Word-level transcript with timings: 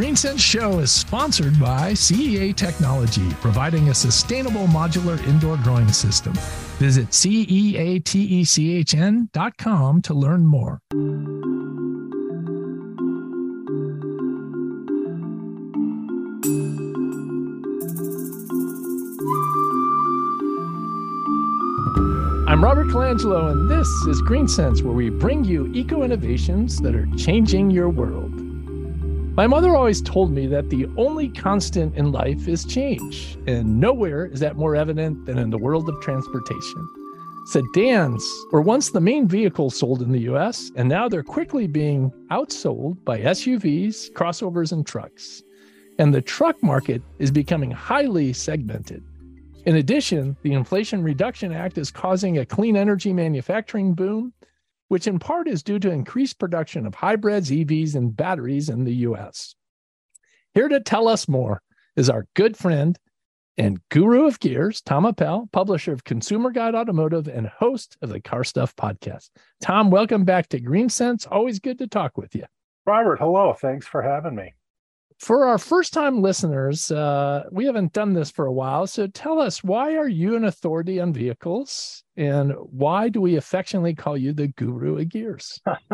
GreenSense 0.00 0.40
Show 0.40 0.78
is 0.78 0.90
sponsored 0.90 1.60
by 1.60 1.92
CEA 1.92 2.56
Technology, 2.56 3.28
providing 3.42 3.90
a 3.90 3.94
sustainable 3.94 4.66
modular 4.68 5.22
indoor 5.28 5.58
growing 5.58 5.92
system. 5.92 6.32
Visit 6.78 7.10
ceatechn.com 7.10 10.00
to 10.00 10.14
learn 10.14 10.46
more. 10.46 10.80
I'm 22.48 22.64
Robert 22.64 22.86
Colangelo, 22.86 23.50
and 23.50 23.70
this 23.70 23.86
is 24.08 24.22
GreenSense, 24.22 24.82
where 24.82 24.94
we 24.94 25.10
bring 25.10 25.44
you 25.44 25.70
eco 25.74 26.04
innovations 26.04 26.78
that 26.78 26.94
are 26.94 27.06
changing 27.18 27.70
your 27.70 27.90
world. 27.90 28.39
My 29.40 29.46
mother 29.46 29.74
always 29.74 30.02
told 30.02 30.32
me 30.32 30.46
that 30.48 30.68
the 30.68 30.86
only 30.98 31.30
constant 31.30 31.96
in 31.96 32.12
life 32.12 32.46
is 32.46 32.62
change, 32.66 33.38
and 33.46 33.80
nowhere 33.80 34.26
is 34.26 34.38
that 34.40 34.58
more 34.58 34.76
evident 34.76 35.24
than 35.24 35.38
in 35.38 35.48
the 35.48 35.56
world 35.56 35.88
of 35.88 35.98
transportation. 36.02 36.86
Sedans 37.46 38.22
were 38.52 38.60
once 38.60 38.90
the 38.90 39.00
main 39.00 39.26
vehicle 39.26 39.70
sold 39.70 40.02
in 40.02 40.12
the 40.12 40.28
US, 40.32 40.70
and 40.76 40.90
now 40.90 41.08
they're 41.08 41.22
quickly 41.22 41.66
being 41.66 42.12
outsold 42.30 43.02
by 43.06 43.18
SUVs, 43.20 44.12
crossovers, 44.12 44.72
and 44.72 44.86
trucks. 44.86 45.42
And 45.98 46.12
the 46.12 46.20
truck 46.20 46.62
market 46.62 47.00
is 47.18 47.30
becoming 47.30 47.70
highly 47.70 48.34
segmented. 48.34 49.02
In 49.64 49.76
addition, 49.76 50.36
the 50.42 50.52
Inflation 50.52 51.02
Reduction 51.02 51.50
Act 51.50 51.78
is 51.78 51.90
causing 51.90 52.36
a 52.36 52.44
clean 52.44 52.76
energy 52.76 53.14
manufacturing 53.14 53.94
boom, 53.94 54.34
which 54.90 55.06
in 55.06 55.20
part 55.20 55.46
is 55.46 55.62
due 55.62 55.78
to 55.78 55.88
increased 55.88 56.40
production 56.40 56.84
of 56.84 56.96
hybrids, 56.96 57.48
EVs, 57.48 57.94
and 57.94 58.16
batteries 58.16 58.68
in 58.68 58.82
the 58.82 58.94
US. 59.06 59.54
Here 60.52 60.68
to 60.68 60.80
tell 60.80 61.06
us 61.06 61.28
more 61.28 61.62
is 61.94 62.10
our 62.10 62.26
good 62.34 62.56
friend 62.56 62.98
and 63.56 63.80
guru 63.90 64.26
of 64.26 64.40
gears, 64.40 64.80
Tom 64.80 65.06
Appel, 65.06 65.48
publisher 65.52 65.92
of 65.92 66.02
Consumer 66.02 66.50
Guide 66.50 66.74
Automotive 66.74 67.28
and 67.28 67.46
host 67.46 67.96
of 68.02 68.08
the 68.08 68.20
Car 68.20 68.42
Stuff 68.42 68.74
podcast. 68.74 69.30
Tom, 69.60 69.92
welcome 69.92 70.24
back 70.24 70.48
to 70.48 70.60
GreenSense. 70.60 71.24
Always 71.30 71.60
good 71.60 71.78
to 71.78 71.86
talk 71.86 72.18
with 72.18 72.34
you. 72.34 72.46
Robert, 72.84 73.20
hello. 73.20 73.52
Thanks 73.52 73.86
for 73.86 74.02
having 74.02 74.34
me 74.34 74.54
for 75.20 75.44
our 75.44 75.58
first 75.58 75.92
time 75.92 76.22
listeners, 76.22 76.90
uh, 76.90 77.44
we 77.52 77.66
haven't 77.66 77.92
done 77.92 78.14
this 78.14 78.30
for 78.30 78.46
a 78.46 78.52
while. 78.52 78.86
So 78.86 79.06
tell 79.06 79.38
us, 79.38 79.62
why 79.62 79.96
are 79.96 80.08
you 80.08 80.34
an 80.34 80.46
authority 80.46 80.98
on 80.98 81.12
vehicles? 81.12 82.02
And 82.16 82.54
why 82.56 83.10
do 83.10 83.20
we 83.20 83.36
affectionately 83.36 83.94
call 83.94 84.16
you 84.16 84.32
the 84.32 84.48
guru 84.48 84.98
of 84.98 85.10
gears? 85.10 85.60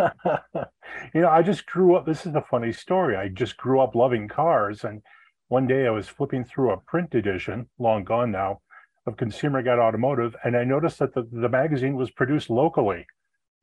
you 1.13 1.21
know, 1.21 1.29
I 1.29 1.43
just 1.43 1.67
grew 1.67 1.97
up. 1.97 2.07
This 2.07 2.25
is 2.25 2.37
a 2.37 2.41
funny 2.49 2.73
story. 2.73 3.17
I 3.17 3.27
just 3.27 3.57
grew 3.57 3.81
up 3.81 3.97
loving 3.97 4.29
cars. 4.29 4.85
And 4.85 5.03
one 5.49 5.67
day 5.67 5.89
I 5.89 5.91
was 5.91 6.07
flipping 6.07 6.45
through 6.45 6.71
a 6.71 6.81
print 6.81 7.13
edition, 7.17 7.69
long 7.81 8.05
gone 8.05 8.31
now, 8.31 8.61
of 9.09 9.17
Consumer 9.17 9.61
Guide 9.61 9.81
Automotive. 9.81 10.37
And 10.45 10.57
I 10.57 10.63
noticed 10.63 11.01
that 11.01 11.15
the, 11.15 11.29
the 11.33 11.49
magazine 11.49 11.97
was 11.97 12.13
produced 12.13 12.49
locally. 12.49 13.07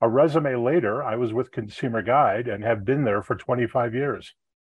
A 0.02 0.10
resume 0.10 0.58
later, 0.58 1.02
I 1.02 1.16
was 1.16 1.32
with 1.32 1.52
Consumer 1.52 2.02
Guide 2.02 2.50
and 2.50 2.66
have 2.66 2.84
been 2.84 3.06
there 3.06 3.24
for 3.24 3.36
25 3.36 3.96
years. 3.96 4.34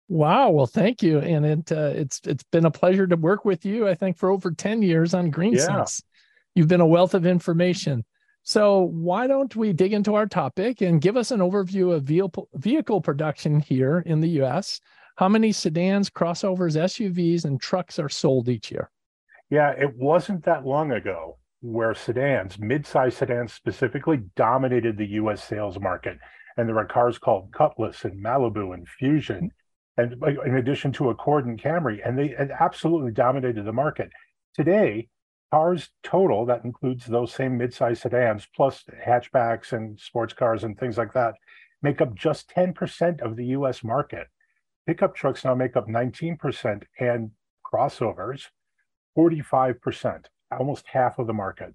Wow. 0.09 0.51
Well, 0.51 0.67
thank 0.67 1.03
you. 1.03 1.19
And 1.19 1.45
it 1.45 1.73
uh, 1.73 1.93
it's 1.95 2.21
it's 2.25 2.45
been 2.45 2.67
a 2.67 2.71
pleasure 2.71 3.07
to 3.07 3.17
work 3.17 3.45
with 3.45 3.65
you. 3.65 3.89
I 3.89 3.95
think 3.95 4.17
for 4.17 4.31
over 4.31 4.53
10 4.53 4.83
years 4.83 5.15
on 5.15 5.33
GreenSense. 5.33 6.01
Yeah. 6.01 6.21
You've 6.55 6.69
been 6.69 6.81
a 6.81 6.87
wealth 6.87 7.15
of 7.15 7.27
information. 7.27 8.05
So 8.43 8.83
why 8.83 9.27
don't 9.27 9.55
we 9.57 9.73
dig 9.73 9.93
into 9.93 10.15
our 10.15 10.27
topic 10.27 10.81
and 10.81 11.01
give 11.01 11.17
us 11.17 11.33
an 11.33 11.41
overview 11.41 11.93
of 11.93 12.05
vehicle 12.05 12.49
vehicle 12.55 13.01
production 13.01 13.59
here 13.59 13.99
in 14.07 14.21
the 14.21 14.41
US? 14.43 14.81
How 15.17 15.29
many 15.29 15.51
sedans, 15.51 16.11
crossovers, 16.11 16.77
SUVs, 16.77 17.45
and 17.45 17.61
trucks 17.61 17.99
are 17.99 18.09
sold 18.09 18.49
each 18.49 18.71
year? 18.71 18.91
Yeah, 19.51 19.71
it 19.71 19.97
wasn't 19.97 20.45
that 20.45 20.65
long 20.65 20.93
ago 20.93 21.39
where 21.63 21.95
sedans, 21.95 22.59
mid-size 22.59 23.17
sedans 23.17 23.53
specifically, 23.53 24.19
dominated 24.37 24.97
the 24.97 25.07
US 25.23 25.43
sales 25.43 25.81
market. 25.81 26.19
And 26.57 26.69
there 26.69 26.77
were 26.77 26.85
cars 26.85 27.19
called 27.19 27.51
Cutlass 27.53 28.05
and 28.05 28.23
Malibu 28.23 28.75
and 28.75 28.89
Fusion 28.89 29.51
and 29.97 30.23
in 30.45 30.57
addition 30.57 30.93
to 30.93 31.11
Accord 31.11 31.47
and 31.47 31.61
Camry, 31.61 32.07
and 32.07 32.19
they 32.19 32.35
absolutely 32.35 33.13
dominated 33.13 33.65
the 33.65 33.73
market. 33.73 34.11
Today, 34.55 35.09
cars 35.51 35.91
total 36.03 36.45
that 36.47 36.65
includes 36.65 37.07
those 37.07 37.33
same 37.33 37.59
midsize 37.59 37.99
sedans 37.99 38.47
plus 38.55 38.85
hatchbacks 39.07 39.73
and 39.73 39.99
sports 39.99 40.33
cars 40.33 40.65
and 40.65 40.79
things 40.79 40.99
like 40.99 41.13
that 41.15 41.35
make 41.83 42.01
up 42.01 42.15
just 42.15 42.51
10% 42.51 43.21
of 43.21 43.37
the 43.37 43.47
US 43.47 43.85
market. 43.85 44.27
Pickup 44.87 45.15
trucks 45.15 45.45
now 45.45 45.55
make 45.55 45.77
up 45.77 45.89
19% 45.89 46.83
and 46.99 47.31
crossovers 47.65 48.45
45%, 49.17 50.25
almost 50.59 50.85
half 50.87 51.19
of 51.19 51.27
the 51.27 51.33
market. 51.33 51.75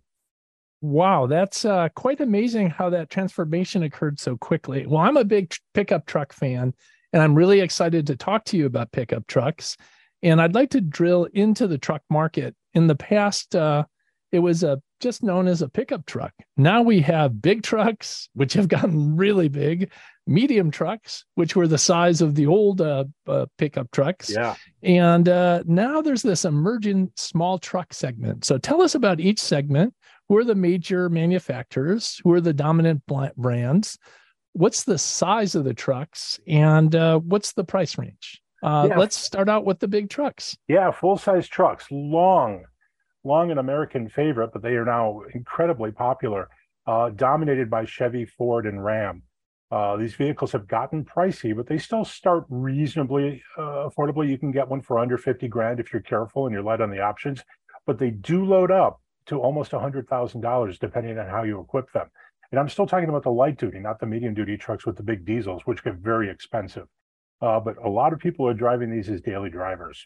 Wow, 0.82 1.28
that's 1.28 1.66
uh, 1.66 1.90
quite 1.96 2.22
amazing 2.22 2.70
how 2.72 2.90
that 2.90 3.10
transformation 3.10 3.84
occurred 3.84 4.20
so 4.20 4.36
quickly. 4.38 4.88
Well, 4.88 5.02
I'm 5.02 5.18
a 5.18 5.24
big 5.24 5.54
pickup 5.74 6.08
truck 6.08 6.34
fan, 6.34 6.74
and 7.14 7.22
I'm 7.22 7.36
really 7.36 7.60
excited 7.60 8.08
to 8.08 8.16
talk 8.16 8.46
to 8.46 8.58
you 8.58 8.66
about 8.66 8.92
pickup 8.92 9.28
trucks. 9.28 9.78
And 10.24 10.42
I'd 10.42 10.56
like 10.56 10.70
to 10.72 10.82
drill 10.82 11.26
into 11.34 11.68
the 11.68 11.78
truck 11.78 12.04
market. 12.10 12.56
In 12.74 12.88
the 12.88 12.96
past, 12.96 13.56
uh, 13.56 13.86
it 14.32 14.40
was 14.40 14.64
a, 14.64 14.82
just 15.00 15.24
known 15.24 15.48
as 15.48 15.62
a 15.62 15.68
pickup 15.68 16.06
truck. 16.06 16.34
Now 16.58 16.82
we 16.82 17.02
have 17.02 17.42
big 17.42 17.64
trucks, 17.64 18.30
which 18.34 18.54
have 18.54 18.68
gotten 18.68 19.18
really 19.18 19.50
big, 19.50 19.92
medium 20.28 20.72
trucks, 20.72 21.26
which 21.36 21.56
were 21.56 21.68
the 21.68 21.78
size 21.78 22.22
of 22.22 22.36
the 22.36 22.48
old 22.48 22.82
uh, 22.82 23.06
uh, 23.28 23.48
pickup 23.58 23.92
trucks. 23.92 24.30
Yeah. 24.30 24.56
And 24.84 25.28
uh, 25.28 25.64
now 25.66 26.02
there's 26.02 26.22
this 26.22 26.46
emerging 26.46 27.12
small 27.16 27.58
truck 27.58 27.94
segment. 27.94 28.46
So 28.46 28.58
tell 28.58 28.82
us 28.82 28.96
about 28.96 29.20
each 29.20 29.40
segment. 29.40 29.94
Who 30.30 30.38
are 30.38 30.46
the 30.46 30.56
major 30.56 31.10
manufacturers? 31.10 32.22
Who 32.24 32.32
are 32.32 32.40
the 32.40 32.54
dominant 32.54 33.04
brands? 33.36 33.98
What's 34.54 34.84
the 34.84 34.98
size 34.98 35.56
of 35.56 35.64
the 35.64 35.74
trucks 35.74 36.40
and 36.48 36.96
uh, 36.96 37.20
what's 37.20 37.54
the 37.54 37.64
price 37.64 37.98
range? 37.98 38.42
Uh, 38.64 38.88
yeah. 38.90 38.98
Let's 38.98 39.18
start 39.18 39.50
out 39.50 39.66
with 39.66 39.80
the 39.80 39.88
big 39.88 40.10
trucks. 40.10 40.58
Yeah, 40.68 40.92
full 40.92 41.18
size 41.18 41.48
trucks, 41.48 41.88
long, 41.90 42.66
long 43.24 43.52
an 43.52 43.58
American 43.58 44.08
favorite, 44.08 44.52
but 44.54 44.62
they 44.62 44.76
are 44.76 44.86
now 44.86 45.22
incredibly 45.34 45.92
popular, 45.92 46.50
uh, 46.86 47.10
dominated 47.10 47.70
by 47.70 47.86
Chevy, 47.86 48.26
Ford, 48.26 48.66
and 48.66 48.84
Ram. 48.84 49.24
Uh, 49.72 49.96
these 49.96 50.16
vehicles 50.16 50.52
have 50.52 50.68
gotten 50.68 51.06
pricey, 51.06 51.56
but 51.56 51.66
they 51.66 51.78
still 51.78 52.04
start 52.04 52.44
reasonably 52.50 53.42
uh, 53.58 53.90
affordably. 53.90 54.30
You 54.30 54.38
can 54.38 54.52
get 54.52 54.68
one 54.68 54.82
for 54.82 55.00
under 55.00 55.18
50 55.18 55.48
grand 55.48 55.80
if 55.80 55.94
you're 55.94 56.02
careful 56.02 56.46
and 56.46 56.54
you're 56.54 56.62
light 56.62 56.82
on 56.82 56.92
the 56.92 57.00
options, 57.00 57.42
but 57.88 57.98
they 57.98 58.10
do 58.10 58.44
load 58.46 58.70
up 58.70 59.00
to 59.28 59.40
almost 59.40 59.72
$100,000 59.72 60.80
depending 60.80 61.18
on 61.18 61.28
how 61.28 61.44
you 61.44 61.62
equip 61.62 61.92
them. 61.94 62.08
And 62.52 62.60
I'm 62.60 62.70
still 62.70 62.86
talking 62.86 63.10
about 63.10 63.24
the 63.24 63.32
light 63.32 63.58
duty, 63.58 63.80
not 63.80 64.00
the 64.00 64.06
medium 64.06 64.34
duty 64.34 64.58
trucks 64.58 64.86
with 64.86 64.98
the 64.98 65.04
big 65.04 65.26
diesels, 65.26 65.62
which 65.66 65.84
get 65.84 65.96
very 65.96 66.30
expensive. 66.30 66.88
Uh, 67.42 67.60
but 67.60 67.78
a 67.84 67.90
lot 67.90 68.14
of 68.14 68.20
people 68.20 68.48
are 68.48 68.54
driving 68.54 68.92
these 68.92 69.10
as 69.10 69.22
daily 69.22 69.50
drivers. 69.50 70.06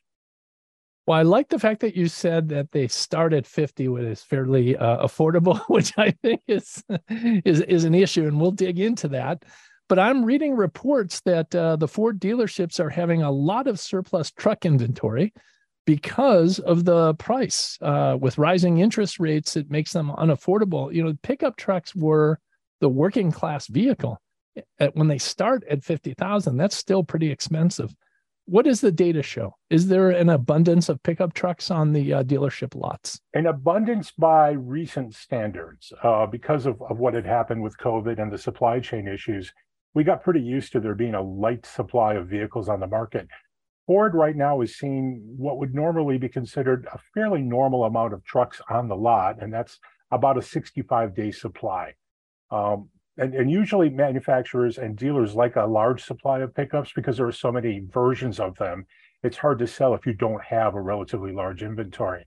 Well, 1.07 1.19
I 1.19 1.23
like 1.23 1.49
the 1.49 1.59
fact 1.59 1.81
that 1.81 1.95
you 1.95 2.07
said 2.07 2.49
that 2.49 2.71
they 2.71 2.87
start 2.87 3.33
at 3.33 3.45
50, 3.45 3.87
which 3.89 4.03
is 4.03 4.23
fairly 4.23 4.75
uh, 4.75 5.05
affordable, 5.05 5.59
which 5.67 5.93
I 5.97 6.11
think 6.23 6.41
is, 6.47 6.83
is 7.09 7.61
is 7.61 7.83
an 7.83 7.93
issue, 7.95 8.27
and 8.27 8.39
we'll 8.39 8.51
dig 8.51 8.79
into 8.79 9.07
that. 9.09 9.43
But 9.87 9.99
I'm 9.99 10.25
reading 10.25 10.55
reports 10.55 11.21
that 11.21 11.53
uh, 11.53 11.75
the 11.75 11.87
Ford 11.87 12.19
dealerships 12.19 12.79
are 12.79 12.89
having 12.89 13.21
a 13.21 13.31
lot 13.31 13.67
of 13.67 13.79
surplus 13.79 14.31
truck 14.31 14.65
inventory 14.65 15.31
because 15.85 16.59
of 16.59 16.85
the 16.85 17.13
price. 17.15 17.77
Uh, 17.81 18.17
with 18.19 18.37
rising 18.37 18.79
interest 18.79 19.19
rates, 19.19 19.55
it 19.55 19.69
makes 19.69 19.93
them 19.93 20.11
unaffordable. 20.17 20.93
You 20.93 21.03
know, 21.03 21.13
pickup 21.21 21.55
trucks 21.57 21.95
were 21.95 22.39
the 22.81 22.89
working 22.89 23.31
class 23.31 23.67
vehicle. 23.67 24.19
At, 24.79 24.95
when 24.95 25.07
they 25.07 25.17
start 25.17 25.63
at 25.69 25.83
50,000, 25.83 26.57
that's 26.57 26.77
still 26.77 27.03
pretty 27.03 27.31
expensive. 27.31 27.93
What 28.47 28.65
does 28.65 28.79
the 28.79 28.91
data 28.91 29.23
show? 29.23 29.55
Is 29.71 29.87
there 29.87 30.11
an 30.11 30.29
abundance 30.29 30.87
of 30.87 31.01
pickup 31.01 31.33
trucks 31.33 31.71
on 31.71 31.93
the 31.93 32.13
uh, 32.13 32.23
dealership 32.23 32.75
lots? 32.75 33.19
An 33.33 33.47
abundance 33.47 34.11
by 34.11 34.51
recent 34.51 35.15
standards, 35.15 35.91
uh, 36.03 36.27
because 36.27 36.67
of, 36.67 36.79
of 36.83 36.99
what 36.99 37.15
had 37.15 37.25
happened 37.25 37.63
with 37.63 37.75
COVID 37.79 38.21
and 38.21 38.31
the 38.31 38.37
supply 38.37 38.79
chain 38.79 39.07
issues. 39.07 39.51
We 39.95 40.03
got 40.03 40.23
pretty 40.23 40.41
used 40.41 40.73
to 40.73 40.79
there 40.79 40.93
being 40.93 41.15
a 41.15 41.21
light 41.21 41.65
supply 41.65 42.15
of 42.15 42.27
vehicles 42.27 42.69
on 42.69 42.81
the 42.81 42.87
market. 42.87 43.27
Ford 43.87 44.15
right 44.15 44.35
now 44.35 44.61
is 44.61 44.77
seeing 44.77 45.21
what 45.37 45.59
would 45.59 45.75
normally 45.75 46.17
be 46.17 46.29
considered 46.29 46.87
a 46.91 46.99
fairly 47.13 47.41
normal 47.41 47.83
amount 47.83 48.13
of 48.13 48.23
trucks 48.23 48.61
on 48.69 48.87
the 48.87 48.95
lot, 48.95 49.41
and 49.41 49.53
that's 49.53 49.79
about 50.11 50.37
a 50.37 50.41
65 50.41 51.15
day 51.15 51.31
supply. 51.31 51.93
Um, 52.51 52.89
and, 53.17 53.33
and, 53.33 53.49
usually 53.49 53.89
manufacturers 53.89 54.77
and 54.77 54.97
dealers 54.97 55.35
like 55.35 55.55
a 55.55 55.65
large 55.65 56.03
supply 56.03 56.39
of 56.39 56.53
pickups 56.53 56.91
because 56.93 57.17
there 57.17 57.27
are 57.27 57.31
so 57.31 57.51
many 57.51 57.81
versions 57.89 58.39
of 58.39 58.57
them. 58.57 58.85
It's 59.23 59.37
hard 59.37 59.59
to 59.59 59.67
sell 59.67 59.93
if 59.93 60.05
you 60.05 60.13
don't 60.13 60.43
have 60.43 60.75
a 60.75 60.81
relatively 60.81 61.31
large 61.31 61.63
inventory. 61.63 62.25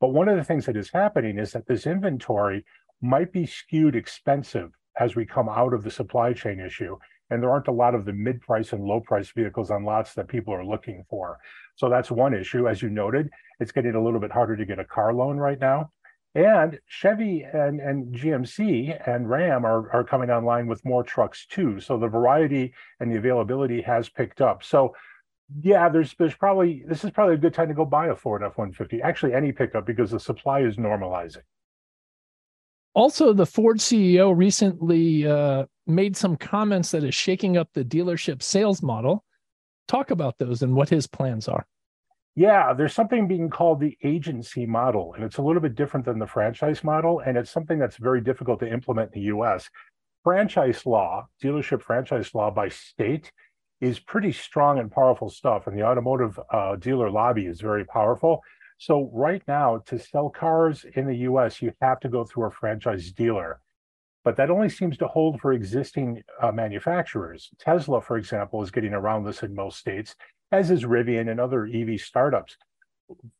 But 0.00 0.12
one 0.12 0.28
of 0.28 0.36
the 0.36 0.44
things 0.44 0.66
that 0.66 0.76
is 0.76 0.90
happening 0.92 1.38
is 1.38 1.52
that 1.52 1.66
this 1.66 1.86
inventory 1.86 2.64
might 3.00 3.32
be 3.32 3.46
skewed 3.46 3.96
expensive 3.96 4.70
as 4.98 5.16
we 5.16 5.24
come 5.26 5.48
out 5.48 5.72
of 5.72 5.82
the 5.82 5.90
supply 5.90 6.32
chain 6.32 6.60
issue 6.60 6.96
and 7.30 7.42
there 7.42 7.50
aren't 7.50 7.68
a 7.68 7.72
lot 7.72 7.94
of 7.94 8.04
the 8.04 8.12
mid-price 8.12 8.72
and 8.72 8.84
low-price 8.84 9.30
vehicles 9.30 9.70
on 9.70 9.84
lots 9.84 10.14
that 10.14 10.28
people 10.28 10.54
are 10.54 10.64
looking 10.64 11.04
for. 11.08 11.38
So 11.74 11.88
that's 11.88 12.10
one 12.10 12.34
issue. 12.34 12.68
As 12.68 12.82
you 12.82 12.88
noted, 12.88 13.30
it's 13.60 13.72
getting 13.72 13.94
a 13.94 14.02
little 14.02 14.20
bit 14.20 14.32
harder 14.32 14.56
to 14.56 14.64
get 14.64 14.78
a 14.78 14.84
car 14.84 15.12
loan 15.12 15.36
right 15.36 15.60
now. 15.60 15.90
And 16.34 16.78
Chevy 16.86 17.46
and, 17.50 17.80
and 17.80 18.14
GMC 18.14 19.08
and 19.08 19.28
Ram 19.28 19.64
are, 19.64 19.90
are 19.90 20.04
coming 20.04 20.30
online 20.30 20.66
with 20.66 20.84
more 20.84 21.02
trucks 21.02 21.46
too. 21.46 21.80
So 21.80 21.96
the 21.96 22.08
variety 22.08 22.74
and 23.00 23.10
the 23.10 23.16
availability 23.16 23.80
has 23.82 24.10
picked 24.10 24.42
up. 24.42 24.62
So 24.62 24.94
yeah, 25.62 25.88
there's 25.88 26.14
there's 26.18 26.34
probably 26.34 26.82
this 26.86 27.04
is 27.04 27.10
probably 27.10 27.36
a 27.36 27.38
good 27.38 27.54
time 27.54 27.68
to 27.68 27.74
go 27.74 27.84
buy 27.84 28.08
a 28.08 28.16
Ford 28.16 28.42
F-150. 28.42 29.00
Actually, 29.02 29.32
any 29.32 29.52
pickup 29.52 29.86
because 29.86 30.10
the 30.10 30.20
supply 30.20 30.60
is 30.60 30.76
normalizing. 30.76 31.42
Also, 32.96 33.34
the 33.34 33.44
Ford 33.44 33.76
CEO 33.76 34.34
recently 34.34 35.26
uh, 35.26 35.66
made 35.86 36.16
some 36.16 36.34
comments 36.34 36.92
that 36.92 37.04
is 37.04 37.14
shaking 37.14 37.58
up 37.58 37.68
the 37.74 37.84
dealership 37.84 38.42
sales 38.42 38.82
model. 38.82 39.22
Talk 39.86 40.10
about 40.10 40.38
those 40.38 40.62
and 40.62 40.74
what 40.74 40.88
his 40.88 41.06
plans 41.06 41.46
are. 41.46 41.66
Yeah, 42.36 42.72
there's 42.72 42.94
something 42.94 43.28
being 43.28 43.50
called 43.50 43.80
the 43.80 43.98
agency 44.02 44.64
model, 44.64 45.12
and 45.12 45.22
it's 45.22 45.36
a 45.36 45.42
little 45.42 45.60
bit 45.60 45.74
different 45.74 46.06
than 46.06 46.18
the 46.18 46.26
franchise 46.26 46.82
model, 46.82 47.20
and 47.20 47.36
it's 47.36 47.50
something 47.50 47.78
that's 47.78 47.98
very 47.98 48.22
difficult 48.22 48.60
to 48.60 48.72
implement 48.72 49.14
in 49.14 49.20
the 49.20 49.26
US. 49.26 49.68
Franchise 50.24 50.86
law, 50.86 51.26
dealership 51.44 51.82
franchise 51.82 52.34
law 52.34 52.50
by 52.50 52.70
state, 52.70 53.30
is 53.82 53.98
pretty 53.98 54.32
strong 54.32 54.78
and 54.78 54.90
powerful 54.90 55.28
stuff, 55.28 55.66
and 55.66 55.76
the 55.76 55.82
automotive 55.82 56.40
uh, 56.50 56.76
dealer 56.76 57.10
lobby 57.10 57.44
is 57.44 57.60
very 57.60 57.84
powerful. 57.84 58.40
So, 58.78 59.10
right 59.12 59.42
now, 59.48 59.78
to 59.86 59.98
sell 59.98 60.30
cars 60.30 60.84
in 60.94 61.06
the 61.06 61.16
US, 61.30 61.62
you 61.62 61.72
have 61.80 62.00
to 62.00 62.08
go 62.08 62.24
through 62.24 62.44
a 62.44 62.50
franchise 62.50 63.10
dealer 63.12 63.60
but 64.26 64.34
that 64.34 64.50
only 64.50 64.68
seems 64.68 64.98
to 64.98 65.06
hold 65.06 65.40
for 65.40 65.52
existing 65.52 66.20
uh, 66.42 66.50
manufacturers. 66.50 67.48
Tesla, 67.60 68.00
for 68.00 68.16
example, 68.16 68.60
is 68.60 68.72
getting 68.72 68.92
around 68.92 69.22
this 69.22 69.44
in 69.44 69.54
most 69.54 69.78
states, 69.78 70.16
as 70.50 70.72
is 70.72 70.82
Rivian 70.82 71.30
and 71.30 71.38
other 71.38 71.70
EV 71.72 72.00
startups. 72.00 72.56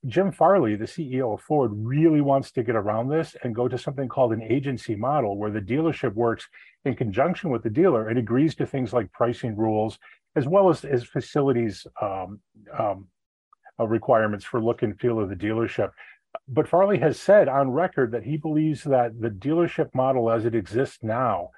Jim 0.06 0.30
Farley, 0.30 0.76
the 0.76 0.84
CEO 0.84 1.34
of 1.34 1.40
Ford, 1.40 1.72
really 1.74 2.20
wants 2.20 2.52
to 2.52 2.62
get 2.62 2.76
around 2.76 3.08
this 3.08 3.34
and 3.42 3.52
go 3.52 3.66
to 3.66 3.76
something 3.76 4.08
called 4.08 4.32
an 4.32 4.42
agency 4.42 4.94
model 4.94 5.36
where 5.36 5.50
the 5.50 5.60
dealership 5.60 6.14
works 6.14 6.46
in 6.84 6.94
conjunction 6.94 7.50
with 7.50 7.64
the 7.64 7.68
dealer 7.68 8.08
and 8.08 8.16
agrees 8.16 8.54
to 8.54 8.64
things 8.64 8.92
like 8.92 9.10
pricing 9.10 9.56
rules 9.56 9.98
as 10.36 10.46
well 10.46 10.70
as, 10.70 10.84
as 10.84 11.02
facilities 11.02 11.84
um, 12.00 12.38
um, 12.78 13.08
uh, 13.78 13.86
requirements 13.86 14.44
for 14.44 14.62
look 14.62 14.82
and 14.82 14.98
feel 14.98 15.20
of 15.20 15.28
the 15.28 15.36
dealership 15.36 15.90
but 16.48 16.68
Farley 16.68 16.98
has 16.98 17.18
said 17.18 17.48
on 17.48 17.70
record 17.70 18.12
that 18.12 18.24
he 18.24 18.36
believes 18.36 18.84
that 18.84 19.20
the 19.20 19.30
dealership 19.30 19.94
model 19.94 20.30
as 20.30 20.44
it 20.44 20.54
exists 20.54 20.98
now 21.02 21.50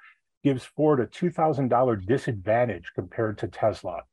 gives 0.43 0.63
Ford 0.63 0.99
a 0.99 1.07
$2,000 1.07 2.05
disadvantage 2.05 2.91
compared 2.95 3.37
to 3.39 3.47
Tesla. 3.47 4.03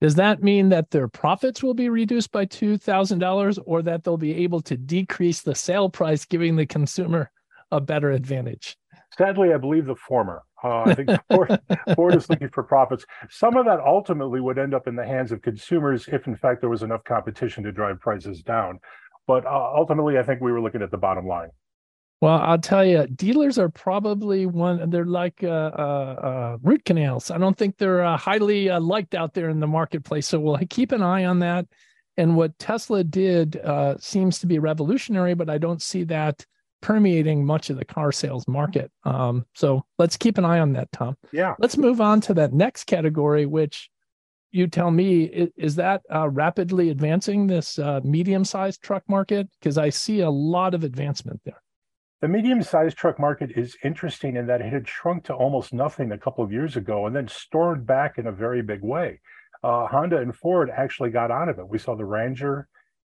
Does 0.00 0.14
that 0.14 0.42
mean 0.42 0.70
that 0.70 0.90
their 0.90 1.08
profits 1.08 1.62
will 1.62 1.74
be 1.74 1.88
reduced 1.88 2.32
by 2.32 2.46
$2,000 2.46 3.58
or 3.66 3.82
that 3.82 4.02
they'll 4.02 4.16
be 4.16 4.42
able 4.42 4.62
to 4.62 4.76
decrease 4.76 5.42
the 5.42 5.54
sale 5.54 5.90
price, 5.90 6.24
giving 6.24 6.56
the 6.56 6.66
consumer 6.66 7.30
a 7.70 7.80
better 7.80 8.10
advantage? 8.10 8.76
Sadly, 9.16 9.52
I 9.52 9.56
believe 9.56 9.86
the 9.86 9.96
former. 9.96 10.42
Uh, 10.62 10.82
I 10.82 10.94
think 10.94 11.10
Ford, 11.30 11.60
Ford 11.94 12.14
is 12.14 12.28
looking 12.28 12.48
for 12.48 12.62
profits. 12.62 13.04
Some 13.28 13.56
of 13.56 13.66
that 13.66 13.80
ultimately 13.80 14.40
would 14.40 14.58
end 14.58 14.74
up 14.74 14.86
in 14.86 14.94
the 14.96 15.06
hands 15.06 15.32
of 15.32 15.42
consumers 15.42 16.08
if, 16.08 16.26
in 16.26 16.36
fact, 16.36 16.60
there 16.60 16.70
was 16.70 16.82
enough 16.82 17.04
competition 17.04 17.64
to 17.64 17.72
drive 17.72 18.00
prices 18.00 18.42
down. 18.42 18.78
But 19.26 19.46
uh, 19.46 19.72
ultimately, 19.74 20.18
I 20.18 20.22
think 20.22 20.40
we 20.40 20.52
were 20.52 20.60
looking 20.60 20.82
at 20.82 20.90
the 20.90 20.98
bottom 20.98 21.26
line. 21.26 21.50
Well, 22.20 22.38
I'll 22.38 22.58
tell 22.58 22.84
you, 22.84 23.06
dealers 23.06 23.58
are 23.58 23.70
probably 23.70 24.44
one. 24.44 24.90
They're 24.90 25.06
like 25.06 25.42
uh, 25.42 25.46
uh, 25.46 26.16
uh, 26.22 26.58
root 26.62 26.84
canals. 26.84 27.30
I 27.30 27.38
don't 27.38 27.56
think 27.56 27.78
they're 27.78 28.04
uh, 28.04 28.18
highly 28.18 28.68
uh, 28.68 28.78
liked 28.78 29.14
out 29.14 29.32
there 29.32 29.48
in 29.48 29.58
the 29.58 29.66
marketplace. 29.66 30.28
So 30.28 30.38
we'll 30.38 30.58
keep 30.68 30.92
an 30.92 31.02
eye 31.02 31.24
on 31.24 31.38
that. 31.38 31.66
And 32.18 32.36
what 32.36 32.58
Tesla 32.58 33.04
did 33.04 33.56
uh, 33.56 33.96
seems 33.98 34.40
to 34.40 34.46
be 34.46 34.58
revolutionary, 34.58 35.32
but 35.32 35.48
I 35.48 35.56
don't 35.56 35.80
see 35.80 36.04
that 36.04 36.44
permeating 36.80 37.44
much 37.44 37.70
of 37.70 37.76
the 37.76 37.84
car 37.84 38.12
sales 38.12 38.46
market. 38.48 38.90
Um, 39.04 39.46
so 39.54 39.84
let's 39.98 40.16
keep 40.16 40.38
an 40.38 40.44
eye 40.44 40.60
on 40.60 40.72
that, 40.74 40.90
Tom. 40.92 41.16
Yeah. 41.32 41.54
Let's 41.58 41.76
move 41.76 42.00
on 42.00 42.20
to 42.22 42.34
that 42.34 42.52
next 42.52 42.84
category, 42.84 43.46
which 43.46 43.90
you 44.52 44.66
tell 44.66 44.90
me 44.90 45.24
is, 45.24 45.50
is 45.56 45.74
that 45.76 46.02
uh, 46.12 46.28
rapidly 46.28 46.90
advancing 46.90 47.46
this 47.46 47.78
uh, 47.78 48.00
medium-sized 48.02 48.82
truck 48.82 49.04
market? 49.08 49.48
Because 49.60 49.78
I 49.78 49.90
see 49.90 50.20
a 50.20 50.30
lot 50.30 50.74
of 50.74 50.84
advancement 50.84 51.40
there. 51.44 51.62
The 52.20 52.28
medium-sized 52.28 52.96
truck 52.96 53.18
market 53.18 53.52
is 53.56 53.78
interesting 53.82 54.36
in 54.36 54.46
that 54.46 54.60
it 54.60 54.72
had 54.72 54.86
shrunk 54.86 55.24
to 55.24 55.34
almost 55.34 55.72
nothing 55.72 56.12
a 56.12 56.18
couple 56.18 56.44
of 56.44 56.52
years 56.52 56.76
ago 56.76 57.06
and 57.06 57.16
then 57.16 57.28
stormed 57.28 57.86
back 57.86 58.18
in 58.18 58.26
a 58.26 58.32
very 58.32 58.60
big 58.60 58.82
way. 58.82 59.20
Uh, 59.62 59.86
Honda 59.86 60.18
and 60.18 60.34
Ford 60.34 60.70
actually 60.74 61.10
got 61.10 61.30
out 61.30 61.48
of 61.48 61.58
it. 61.58 61.68
We 61.68 61.78
saw 61.78 61.94
the 61.94 62.04
Ranger 62.04 62.68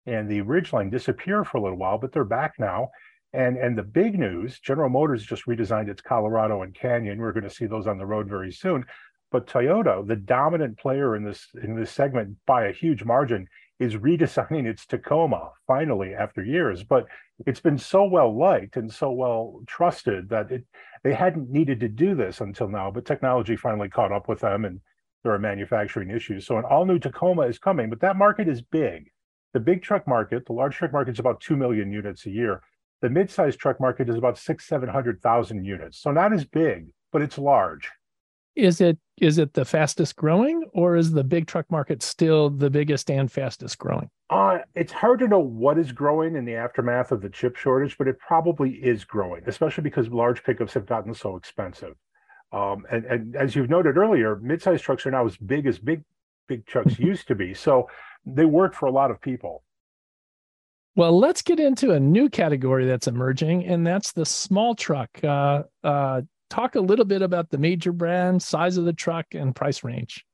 and 0.06 0.28
the 0.28 0.40
Ridgeline 0.42 0.90
disappear 0.90 1.44
for 1.44 1.58
a 1.58 1.62
little 1.62 1.78
while, 1.78 1.98
but 1.98 2.12
they're 2.12 2.24
back 2.24 2.54
now. 2.58 2.88
And 3.37 3.59
and 3.59 3.77
the 3.77 3.83
big 3.83 4.19
news, 4.19 4.59
General 4.61 4.88
Motors 4.88 5.23
just 5.23 5.44
redesigned 5.44 5.88
its 5.88 6.00
Colorado 6.00 6.62
and 6.62 6.75
Canyon. 6.75 7.19
We're 7.19 7.33
going 7.33 7.44
to 7.44 7.50
see 7.50 7.67
those 7.67 7.87
on 7.87 7.99
the 7.99 8.06
road 8.06 8.29
very 8.29 8.50
soon. 8.50 8.87
But 9.31 9.47
Toyota, 9.47 10.06
the 10.06 10.17
dominant 10.17 10.79
player 10.79 11.15
in 11.15 11.23
this 11.23 11.49
in 11.62 11.77
this 11.77 11.91
segment 11.91 12.37
by 12.47 12.67
a 12.67 12.73
huge 12.73 13.05
margin, 13.05 13.47
is 13.79 13.97
redesigning 13.97 14.65
its 14.65 14.87
Tacoma 14.87 15.50
finally 15.67 16.15
after 16.15 16.43
years. 16.43 16.83
But 16.83 17.06
it's 17.47 17.61
been 17.61 17.77
so 17.77 18.05
well 18.05 18.35
liked 18.35 18.79
and 18.79 18.91
so 18.91 19.11
well 19.11 19.61
trusted 19.67 20.31
that 20.31 20.50
it 20.50 20.65
they 21.05 21.12
hadn't 21.12 21.50
needed 21.50 21.79
to 21.81 21.88
do 21.88 22.15
this 22.15 22.41
until 22.41 22.69
now. 22.69 22.91
But 22.91 23.05
technology 23.05 23.55
finally 23.55 23.91
caught 23.91 24.12
up 24.12 24.29
with 24.29 24.41
them, 24.41 24.65
and 24.65 24.81
there 25.23 25.33
are 25.33 25.38
manufacturing 25.38 26.09
issues. 26.09 26.47
So 26.47 26.56
an 26.56 26.65
all 26.65 26.87
new 26.87 26.99
Tacoma 26.99 27.43
is 27.43 27.59
coming, 27.59 27.91
but 27.91 28.00
that 28.00 28.17
market 28.17 28.49
is 28.49 28.62
big. 28.62 29.11
The 29.53 29.61
big 29.61 29.83
truck 29.83 30.09
market, 30.09 30.47
the 30.47 30.55
large 30.55 30.77
truck 30.77 30.93
market, 30.93 31.12
is 31.12 31.19
about 31.19 31.43
two 31.43 31.56
million 31.56 31.93
units 31.93 32.25
a 32.25 32.31
year. 32.31 32.62
The 33.02 33.10
mid-sized 33.10 33.58
truck 33.58 33.81
market 33.81 34.08
is 34.08 34.16
about 34.16 34.38
six, 34.38 34.66
seven 34.66 34.88
hundred 34.88 35.20
thousand 35.20 35.64
units. 35.64 36.00
So 36.00 36.10
not 36.10 36.32
as 36.32 36.44
big, 36.44 36.87
but 37.12 37.22
it's 37.22 37.38
large. 37.38 37.90
Is 38.54 38.81
it 38.81 38.98
is 39.19 39.38
it 39.38 39.52
the 39.52 39.64
fastest 39.64 40.16
growing, 40.16 40.64
or 40.72 40.96
is 40.96 41.12
the 41.12 41.25
big 41.25 41.46
truck 41.46 41.70
market 41.70 42.02
still 42.02 42.48
the 42.48 42.70
biggest 42.70 43.10
and 43.10 43.31
fastest 43.31 43.78
growing? 43.78 44.08
Uh, 44.31 44.58
it's 44.75 44.93
hard 44.93 45.20
to 45.20 45.28
know 45.28 45.38
what 45.38 45.78
is 45.78 45.93
growing 45.93 46.37
in 46.37 46.44
the 46.44 46.54
aftermath 46.54 47.12
of 47.12 47.20
the 47.20 47.28
chip 47.28 47.56
shortage, 47.56 47.96
but 47.98 48.08
it 48.08 48.19
probably 48.19 48.70
is 48.70 49.04
growing, 49.04 49.42
especially 49.46 49.82
because 49.82 50.08
large 50.08 50.42
pickups 50.42 50.75
have 50.75 50.87
gotten 50.87 51.14
so 51.14 51.37
expensive. 51.37 51.94
Um, 52.52 52.87
and, 52.90 53.04
and 53.04 53.37
as 53.37 53.54
you've 53.54 53.70
noted 53.70 53.96
earlier, 53.96 54.37
mid-sized 54.37 54.82
trucks 54.82 55.04
are 55.06 55.10
now 55.10 55.26
as 55.26 55.37
big 55.37 55.66
as 55.66 55.78
big 55.78 56.02
big 56.49 56.64
trucks 56.66 56.99
used 56.99 57.28
to 57.28 57.34
be. 57.34 57.52
So 57.54 57.88
they 58.25 58.44
work 58.44 58.75
for 58.75 58.87
a 58.87 58.92
lot 58.92 59.11
of 59.11 59.21
people. 59.21 59.62
Well, 60.97 61.19
let's 61.19 61.43
get 61.43 61.61
into 61.61 61.93
a 61.93 62.00
new 62.00 62.31
category 62.31 62.87
that's 62.87 63.07
emerging, 63.07 63.67
and 63.67 63.87
that's 63.87 64.12
the 64.12 64.25
small 64.25 64.75
truck. 64.75 65.11
Uh, 65.23 65.65
uh, 65.85 66.23
talk 66.49 66.75
a 66.75 66.81
little 66.81 67.05
bit 67.05 67.21
about 67.21 67.50
the 67.50 67.59
major 67.59 67.93
brand, 67.93 68.43
size 68.43 68.79
of 68.79 68.87
the 68.87 68.95
truck, 68.95 69.26
and 69.33 69.55
price 69.55 69.85
range. 69.85 70.25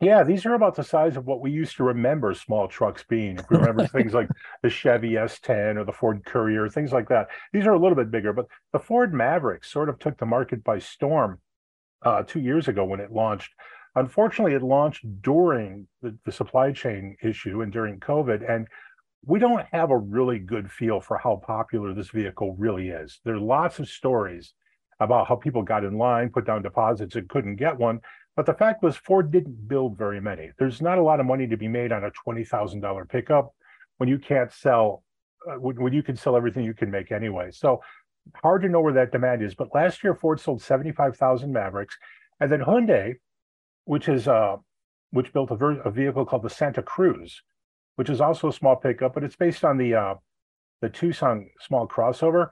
Yeah, 0.00 0.24
these 0.24 0.44
are 0.44 0.54
about 0.54 0.74
the 0.74 0.82
size 0.82 1.16
of 1.16 1.26
what 1.26 1.40
we 1.40 1.52
used 1.52 1.76
to 1.76 1.84
remember 1.84 2.34
small 2.34 2.66
trucks 2.66 3.04
being. 3.08 3.38
If 3.38 3.48
we 3.48 3.58
remember 3.58 3.86
things 3.92 4.12
like 4.12 4.28
the 4.64 4.68
Chevy 4.68 5.12
S10 5.12 5.76
or 5.76 5.84
the 5.84 5.92
Ford 5.92 6.24
Courier, 6.26 6.68
things 6.68 6.92
like 6.92 7.08
that. 7.08 7.28
These 7.52 7.66
are 7.66 7.72
a 7.72 7.78
little 7.78 7.96
bit 7.96 8.10
bigger, 8.10 8.32
but 8.32 8.46
the 8.72 8.80
Ford 8.80 9.14
Maverick 9.14 9.64
sort 9.64 9.88
of 9.88 10.00
took 10.00 10.18
the 10.18 10.26
market 10.26 10.64
by 10.64 10.80
storm 10.80 11.38
uh, 12.02 12.24
two 12.24 12.40
years 12.40 12.66
ago 12.66 12.84
when 12.84 12.98
it 12.98 13.12
launched. 13.12 13.52
Unfortunately, 13.94 14.54
it 14.54 14.62
launched 14.62 15.06
during 15.22 15.86
the, 16.02 16.18
the 16.24 16.32
supply 16.32 16.72
chain 16.72 17.16
issue 17.22 17.62
and 17.62 17.72
during 17.72 18.00
COVID, 18.00 18.50
and 18.50 18.66
we 19.24 19.38
don't 19.38 19.64
have 19.72 19.90
a 19.90 19.98
really 19.98 20.38
good 20.38 20.70
feel 20.70 21.00
for 21.00 21.18
how 21.18 21.42
popular 21.44 21.94
this 21.94 22.10
vehicle 22.10 22.54
really 22.58 22.88
is. 22.88 23.20
There 23.24 23.34
are 23.34 23.40
lots 23.40 23.78
of 23.78 23.88
stories 23.88 24.54
about 25.00 25.26
how 25.26 25.36
people 25.36 25.62
got 25.62 25.84
in 25.84 25.98
line, 25.98 26.30
put 26.30 26.46
down 26.46 26.62
deposits, 26.62 27.16
and 27.16 27.28
couldn't 27.28 27.56
get 27.56 27.76
one. 27.76 28.00
But 28.34 28.46
the 28.46 28.54
fact 28.54 28.82
was, 28.82 28.96
Ford 28.96 29.30
didn't 29.30 29.68
build 29.68 29.96
very 29.96 30.20
many. 30.20 30.50
There's 30.58 30.82
not 30.82 30.98
a 30.98 31.02
lot 31.02 31.20
of 31.20 31.26
money 31.26 31.46
to 31.46 31.56
be 31.56 31.68
made 31.68 31.92
on 31.92 32.04
a 32.04 32.10
$20,000 32.10 33.08
pickup 33.08 33.54
when 33.98 34.08
you 34.08 34.18
can't 34.18 34.52
sell, 34.52 35.02
uh, 35.50 35.54
when, 35.54 35.80
when 35.80 35.92
you 35.92 36.02
can 36.02 36.16
sell 36.16 36.36
everything 36.36 36.64
you 36.64 36.74
can 36.74 36.90
make 36.90 37.12
anyway. 37.12 37.50
So 37.50 37.80
hard 38.34 38.62
to 38.62 38.68
know 38.68 38.80
where 38.80 38.92
that 38.94 39.12
demand 39.12 39.42
is. 39.42 39.54
But 39.54 39.74
last 39.74 40.04
year, 40.04 40.14
Ford 40.14 40.40
sold 40.40 40.62
75,000 40.62 41.52
Mavericks. 41.52 41.96
And 42.40 42.52
then 42.52 42.60
Hyundai, 42.60 43.14
which 43.84 44.08
is 44.08 44.28
uh, 44.28 44.56
which 45.10 45.32
built 45.32 45.50
a, 45.50 45.56
ver- 45.56 45.80
a 45.80 45.90
vehicle 45.90 46.26
called 46.26 46.42
the 46.42 46.50
Santa 46.50 46.82
Cruz, 46.82 47.42
which 47.96 48.08
is 48.08 48.20
also 48.20 48.48
a 48.48 48.52
small 48.52 48.76
pickup, 48.76 49.14
but 49.14 49.24
it's 49.24 49.36
based 49.36 49.64
on 49.64 49.76
the 49.76 49.94
uh, 49.94 50.14
the 50.80 50.88
Tucson 50.88 51.50
small 51.60 51.86
crossover. 51.88 52.48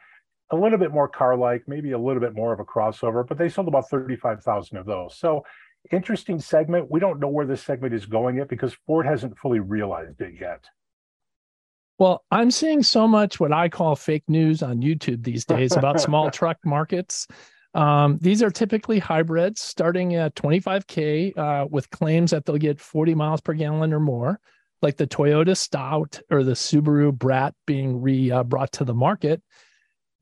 A 0.51 0.57
little 0.57 0.79
bit 0.79 0.93
more 0.93 1.09
car-like, 1.09 1.65
maybe 1.67 1.93
a 1.93 1.99
little 1.99 2.21
bit 2.21 2.35
more 2.35 2.53
of 2.53 2.61
a 2.61 2.65
crossover, 2.65 3.27
but 3.27 3.39
they 3.39 3.49
sold 3.49 3.67
about 3.67 3.89
35,000 3.89 4.77
of 4.77 4.85
those. 4.85 5.17
So 5.17 5.45
interesting 5.91 6.39
segment. 6.39 6.91
We 6.91 7.01
don't 7.01 7.19
know 7.19 7.29
where 7.29 7.47
this 7.47 7.63
segment 7.63 7.95
is 7.95 8.07
going 8.07 8.37
yet 8.37 8.49
because 8.49 8.75
Ford 8.87 9.07
hasn't 9.07 9.39
fully 9.39 9.61
realized 9.61 10.21
it 10.21 10.35
yet. 10.39 10.65
Well, 11.99 12.25
I'm 12.31 12.51
seeing 12.51 12.83
so 12.83 13.07
much 13.07 13.39
what 13.39 13.53
I 13.53 13.69
call 13.69 13.95
fake 13.95 14.25
news 14.29 14.63
on 14.63 14.83
YouTube 14.83 15.23
these 15.23 15.45
days 15.45 15.77
about 15.77 16.01
small 16.01 16.31
truck 16.31 16.59
markets. 16.65 17.27
Um, 17.75 18.19
these 18.21 18.43
are 18.43 18.51
typically 18.51 18.99
hybrids 18.99 19.61
starting 19.61 20.15
at 20.15 20.35
25K 20.35 21.37
uh, 21.37 21.67
with 21.69 21.91
claims 21.91 22.31
that 22.31 22.45
they'll 22.45 22.57
get 22.57 22.81
40 22.81 23.15
miles 23.15 23.41
per 23.41 23.53
gallon 23.53 23.93
or 23.93 24.01
more, 24.01 24.41
like 24.85 24.97
the 24.99 25.07
Toyota 25.07 25.57
Stout 25.57 26.21
or 26.31 26.45
the 26.45 26.53
Subaru 26.53 27.13
Brat 27.13 27.55
being 27.67 28.01
re 28.01 28.31
uh, 28.31 28.45
brought 28.45 28.71
to 28.73 28.85
the 28.85 28.95
market. 28.95 29.43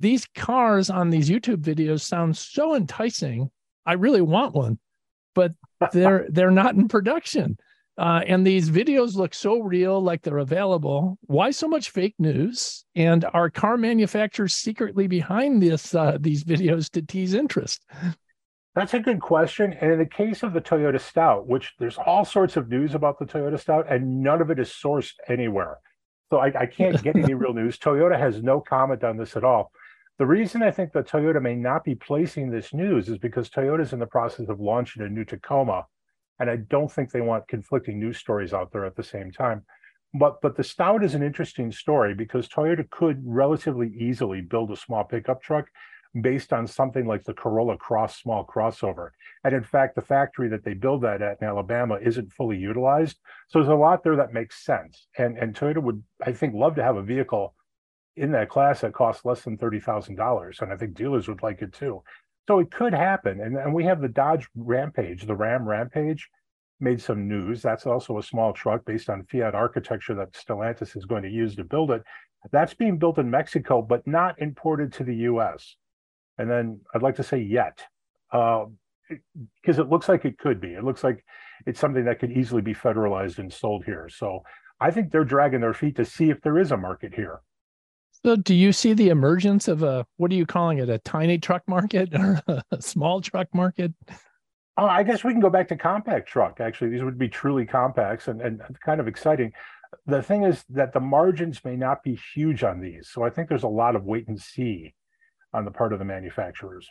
These 0.00 0.26
cars 0.34 0.88
on 0.88 1.10
these 1.10 1.28
YouTube 1.28 1.62
videos 1.62 2.00
sound 2.00 2.36
so 2.36 2.74
enticing. 2.74 3.50
I 3.84 3.94
really 3.94 4.22
want 4.22 4.54
one, 4.54 4.78
but 5.34 5.52
they're 5.92 6.26
they're 6.30 6.50
not 6.50 6.76
in 6.76 6.88
production. 6.88 7.58
Uh, 7.98 8.22
and 8.26 8.46
these 8.46 8.70
videos 8.70 9.16
look 9.16 9.34
so 9.34 9.60
real, 9.60 10.00
like 10.00 10.22
they're 10.22 10.38
available. 10.38 11.18
Why 11.26 11.50
so 11.50 11.68
much 11.68 11.90
fake 11.90 12.14
news? 12.18 12.86
And 12.94 13.26
are 13.34 13.50
car 13.50 13.76
manufacturers 13.76 14.54
secretly 14.54 15.08
behind 15.08 15.62
this 15.62 15.94
uh, 15.94 16.16
these 16.18 16.42
videos 16.44 16.88
to 16.92 17.02
tease 17.02 17.34
interest? 17.34 17.84
That's 18.74 18.94
a 18.94 19.00
good 19.00 19.20
question. 19.20 19.74
And 19.74 19.92
in 19.92 19.98
the 19.98 20.06
case 20.06 20.42
of 20.42 20.52
the 20.52 20.60
Toyota 20.60 21.00
Stout, 21.00 21.46
which 21.46 21.74
there's 21.78 21.98
all 21.98 22.24
sorts 22.24 22.56
of 22.56 22.68
news 22.68 22.94
about 22.94 23.18
the 23.18 23.26
Toyota 23.26 23.60
Stout, 23.60 23.86
and 23.90 24.22
none 24.22 24.40
of 24.40 24.50
it 24.50 24.58
is 24.58 24.70
sourced 24.70 25.12
anywhere. 25.28 25.78
So 26.30 26.38
I, 26.38 26.52
I 26.58 26.66
can't 26.66 27.02
get 27.02 27.16
any 27.16 27.34
real 27.34 27.52
news. 27.52 27.78
Toyota 27.78 28.18
has 28.18 28.42
no 28.42 28.60
comment 28.60 29.04
on 29.04 29.18
this 29.18 29.36
at 29.36 29.44
all. 29.44 29.70
The 30.18 30.26
reason 30.26 30.62
I 30.62 30.70
think 30.70 30.92
that 30.92 31.08
Toyota 31.08 31.42
may 31.42 31.54
not 31.54 31.84
be 31.84 31.94
placing 31.94 32.50
this 32.50 32.72
news 32.72 33.08
is 33.08 33.18
because 33.18 33.50
Toyota 33.50 33.82
is 33.82 33.92
in 33.92 33.98
the 33.98 34.06
process 34.06 34.48
of 34.48 34.60
launching 34.60 35.02
a 35.02 35.08
new 35.08 35.24
Tacoma 35.24 35.86
and 36.42 36.50
I 36.50 36.56
don't 36.56 36.90
think 36.90 37.10
they 37.10 37.20
want 37.20 37.46
conflicting 37.46 38.00
news 38.00 38.18
stories 38.18 38.52
out 38.52 38.72
there 38.72 38.84
at 38.84 38.96
the 38.96 39.02
same 39.04 39.30
time. 39.30 39.64
But 40.12 40.40
but 40.42 40.56
the 40.56 40.64
Stout 40.64 41.04
is 41.04 41.14
an 41.14 41.22
interesting 41.22 41.70
story 41.70 42.14
because 42.14 42.48
Toyota 42.48 42.88
could 42.90 43.22
relatively 43.24 43.94
easily 43.96 44.40
build 44.40 44.72
a 44.72 44.76
small 44.76 45.04
pickup 45.04 45.40
truck 45.40 45.68
based 46.20 46.52
on 46.52 46.66
something 46.66 47.06
like 47.06 47.24
the 47.24 47.32
Corolla 47.32 47.76
Cross 47.76 48.20
small 48.20 48.44
crossover. 48.44 49.10
And 49.44 49.54
in 49.54 49.62
fact, 49.62 49.94
the 49.94 50.02
factory 50.02 50.48
that 50.48 50.64
they 50.64 50.74
build 50.74 51.02
that 51.02 51.22
at 51.22 51.38
in 51.40 51.48
Alabama 51.48 51.98
isn't 52.02 52.32
fully 52.32 52.58
utilized. 52.58 53.18
So 53.48 53.58
there's 53.58 53.70
a 53.70 53.74
lot 53.74 54.04
there 54.04 54.16
that 54.16 54.32
makes 54.32 54.64
sense. 54.64 55.06
And 55.16 55.38
and 55.38 55.54
Toyota 55.54 55.82
would, 55.82 56.02
I 56.24 56.32
think, 56.32 56.54
love 56.54 56.74
to 56.76 56.82
have 56.82 56.96
a 56.96 57.02
vehicle 57.02 57.54
in 58.16 58.32
that 58.32 58.50
class 58.50 58.82
that 58.82 58.92
costs 58.92 59.24
less 59.24 59.42
than 59.42 59.56
thirty 59.56 59.80
thousand 59.80 60.16
dollars. 60.16 60.58
And 60.60 60.72
I 60.72 60.76
think 60.76 60.94
dealers 60.94 61.28
would 61.28 61.42
like 61.42 61.62
it 61.62 61.72
too. 61.72 62.02
So 62.48 62.58
it 62.58 62.70
could 62.70 62.92
happen. 62.92 63.40
And, 63.40 63.56
and 63.56 63.72
we 63.72 63.84
have 63.84 64.00
the 64.00 64.08
Dodge 64.08 64.48
Rampage, 64.54 65.24
the 65.26 65.36
Ram 65.36 65.66
Rampage 65.66 66.28
made 66.80 67.00
some 67.00 67.28
news. 67.28 67.62
That's 67.62 67.86
also 67.86 68.18
a 68.18 68.22
small 68.22 68.52
truck 68.52 68.84
based 68.84 69.08
on 69.08 69.24
Fiat 69.24 69.54
architecture 69.54 70.14
that 70.16 70.32
Stellantis 70.32 70.96
is 70.96 71.04
going 71.04 71.22
to 71.22 71.30
use 71.30 71.54
to 71.56 71.64
build 71.64 71.92
it. 71.92 72.02
That's 72.50 72.74
being 72.74 72.98
built 72.98 73.18
in 73.18 73.30
Mexico, 73.30 73.80
but 73.80 74.04
not 74.06 74.40
imported 74.42 74.92
to 74.94 75.04
the 75.04 75.14
US. 75.14 75.76
And 76.42 76.50
then 76.50 76.80
I'd 76.92 77.02
like 77.02 77.14
to 77.16 77.22
say 77.22 77.38
yet, 77.38 77.78
because 78.32 78.64
um, 78.64 78.76
uh, 79.68 79.82
it 79.82 79.88
looks 79.88 80.08
like 80.08 80.24
it 80.24 80.38
could 80.38 80.60
be. 80.60 80.74
It 80.74 80.82
looks 80.82 81.04
like 81.04 81.24
it's 81.66 81.78
something 81.78 82.04
that 82.06 82.18
could 82.18 82.32
easily 82.32 82.62
be 82.62 82.74
federalized 82.74 83.38
and 83.38 83.52
sold 83.52 83.84
here. 83.84 84.08
So 84.12 84.42
I 84.80 84.90
think 84.90 85.12
they're 85.12 85.24
dragging 85.24 85.60
their 85.60 85.72
feet 85.72 85.94
to 85.96 86.04
see 86.04 86.30
if 86.30 86.40
there 86.40 86.58
is 86.58 86.72
a 86.72 86.76
market 86.76 87.14
here. 87.14 87.42
So, 88.24 88.34
do 88.34 88.54
you 88.56 88.72
see 88.72 88.92
the 88.92 89.08
emergence 89.10 89.68
of 89.68 89.84
a 89.84 90.04
what 90.16 90.32
are 90.32 90.34
you 90.34 90.46
calling 90.46 90.78
it? 90.78 90.90
A 90.90 90.98
tiny 90.98 91.38
truck 91.38 91.62
market 91.68 92.12
or 92.12 92.42
a 92.72 92.82
small 92.82 93.20
truck 93.20 93.46
market? 93.54 93.92
Oh, 94.76 94.86
I 94.86 95.04
guess 95.04 95.22
we 95.22 95.30
can 95.32 95.40
go 95.40 95.50
back 95.50 95.68
to 95.68 95.76
compact 95.76 96.28
truck. 96.28 96.60
Actually, 96.60 96.90
these 96.90 97.04
would 97.04 97.18
be 97.18 97.28
truly 97.28 97.66
compacts 97.66 98.26
and, 98.26 98.40
and 98.40 98.60
kind 98.84 99.00
of 99.00 99.06
exciting. 99.06 99.52
The 100.06 100.22
thing 100.22 100.42
is 100.42 100.64
that 100.70 100.92
the 100.92 101.00
margins 101.00 101.64
may 101.64 101.76
not 101.76 102.02
be 102.02 102.18
huge 102.34 102.64
on 102.64 102.80
these. 102.80 103.08
So 103.08 103.22
I 103.22 103.30
think 103.30 103.48
there's 103.48 103.62
a 103.62 103.68
lot 103.68 103.94
of 103.94 104.04
wait 104.04 104.26
and 104.26 104.40
see 104.40 104.94
on 105.52 105.64
the 105.64 105.70
part 105.70 105.92
of 105.92 105.98
the 105.98 106.04
manufacturers. 106.04 106.88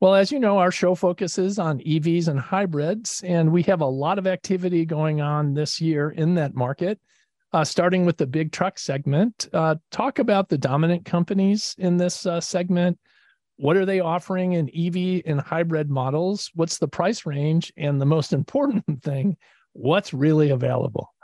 Well, 0.00 0.14
as 0.14 0.30
you 0.30 0.38
know, 0.38 0.58
our 0.58 0.70
show 0.70 0.94
focuses 0.94 1.58
on 1.58 1.80
EVs 1.80 2.28
and 2.28 2.38
hybrids, 2.38 3.22
and 3.24 3.50
we 3.50 3.62
have 3.62 3.80
a 3.80 3.86
lot 3.86 4.18
of 4.18 4.26
activity 4.26 4.84
going 4.84 5.22
on 5.22 5.54
this 5.54 5.80
year 5.80 6.10
in 6.10 6.34
that 6.34 6.54
market 6.54 7.00
uh, 7.52 7.64
starting 7.64 8.04
with 8.04 8.18
the 8.18 8.26
big 8.26 8.52
truck 8.52 8.78
segment. 8.78 9.48
Uh, 9.52 9.76
talk 9.90 10.18
about 10.18 10.48
the 10.48 10.58
dominant 10.58 11.06
companies 11.06 11.74
in 11.78 11.96
this 11.96 12.26
uh, 12.26 12.38
segment. 12.38 12.98
What 13.56 13.78
are 13.78 13.86
they 13.86 14.00
offering 14.00 14.52
in 14.52 14.68
EV 14.76 15.22
and 15.24 15.40
hybrid 15.40 15.88
models? 15.88 16.50
What's 16.54 16.78
the 16.78 16.88
price 16.88 17.24
range? 17.24 17.72
And 17.78 17.98
the 17.98 18.04
most 18.04 18.34
important 18.34 18.84
thing, 19.02 19.38
what's 19.72 20.12
really 20.12 20.50
available? 20.50 21.14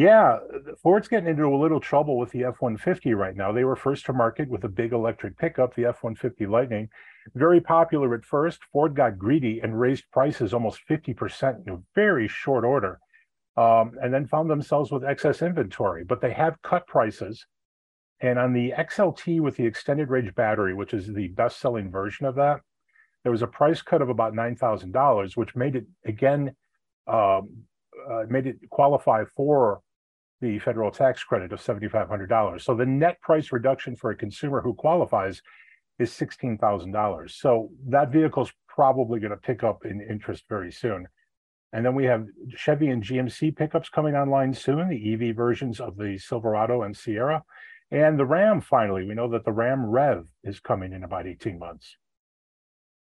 Yeah, 0.00 0.38
Ford's 0.82 1.08
getting 1.08 1.28
into 1.28 1.44
a 1.44 1.60
little 1.60 1.78
trouble 1.78 2.16
with 2.16 2.30
the 2.30 2.44
F 2.44 2.62
150 2.62 3.12
right 3.12 3.36
now. 3.36 3.52
They 3.52 3.64
were 3.64 3.76
first 3.76 4.06
to 4.06 4.14
market 4.14 4.48
with 4.48 4.64
a 4.64 4.68
big 4.68 4.94
electric 4.94 5.36
pickup, 5.36 5.74
the 5.74 5.84
F 5.84 6.02
150 6.02 6.46
Lightning. 6.46 6.88
Very 7.34 7.60
popular 7.60 8.14
at 8.14 8.24
first. 8.24 8.60
Ford 8.72 8.96
got 8.96 9.18
greedy 9.18 9.60
and 9.60 9.78
raised 9.78 10.04
prices 10.10 10.54
almost 10.54 10.80
50% 10.88 11.66
in 11.66 11.74
a 11.74 11.82
very 11.94 12.28
short 12.28 12.64
order 12.64 12.98
um, 13.58 13.92
and 14.02 14.14
then 14.14 14.26
found 14.26 14.48
themselves 14.48 14.90
with 14.90 15.04
excess 15.04 15.42
inventory. 15.42 16.02
But 16.02 16.22
they 16.22 16.32
have 16.32 16.62
cut 16.62 16.86
prices. 16.86 17.44
And 18.22 18.38
on 18.38 18.54
the 18.54 18.72
XLT 18.78 19.42
with 19.42 19.56
the 19.56 19.66
extended 19.66 20.08
range 20.08 20.34
battery, 20.34 20.72
which 20.72 20.94
is 20.94 21.12
the 21.12 21.28
best 21.28 21.60
selling 21.60 21.90
version 21.90 22.24
of 22.24 22.36
that, 22.36 22.62
there 23.22 23.32
was 23.32 23.42
a 23.42 23.46
price 23.46 23.82
cut 23.82 24.00
of 24.00 24.08
about 24.08 24.32
$9,000, 24.32 25.36
which 25.36 25.54
made 25.54 25.76
it 25.76 25.84
again, 26.06 26.56
um, 27.06 27.50
uh, 28.10 28.22
made 28.30 28.46
it 28.46 28.56
qualify 28.70 29.24
for 29.36 29.82
the 30.40 30.58
federal 30.58 30.90
tax 30.90 31.22
credit 31.22 31.52
of 31.52 31.60
$7,500. 31.60 32.62
So 32.62 32.74
the 32.74 32.86
net 32.86 33.20
price 33.20 33.52
reduction 33.52 33.94
for 33.96 34.10
a 34.10 34.16
consumer 34.16 34.60
who 34.60 34.74
qualifies 34.74 35.42
is 35.98 36.10
$16,000. 36.10 37.30
So 37.30 37.70
that 37.88 38.10
vehicle 38.10 38.44
is 38.44 38.52
probably 38.68 39.20
going 39.20 39.32
to 39.32 39.36
pick 39.36 39.62
up 39.62 39.84
in 39.84 40.00
interest 40.00 40.44
very 40.48 40.72
soon. 40.72 41.06
And 41.72 41.84
then 41.84 41.94
we 41.94 42.04
have 42.04 42.26
Chevy 42.56 42.88
and 42.88 43.02
GMC 43.02 43.56
pickups 43.56 43.88
coming 43.88 44.16
online 44.16 44.54
soon, 44.54 44.88
the 44.88 45.14
EV 45.14 45.36
versions 45.36 45.78
of 45.78 45.96
the 45.96 46.18
Silverado 46.18 46.82
and 46.82 46.96
Sierra. 46.96 47.44
And 47.92 48.18
the 48.18 48.24
Ram, 48.24 48.60
finally, 48.60 49.04
we 49.04 49.14
know 49.14 49.28
that 49.30 49.44
the 49.44 49.52
Ram 49.52 49.84
Rev 49.84 50.26
is 50.42 50.58
coming 50.60 50.92
in 50.92 51.04
about 51.04 51.26
18 51.26 51.58
months. 51.58 51.96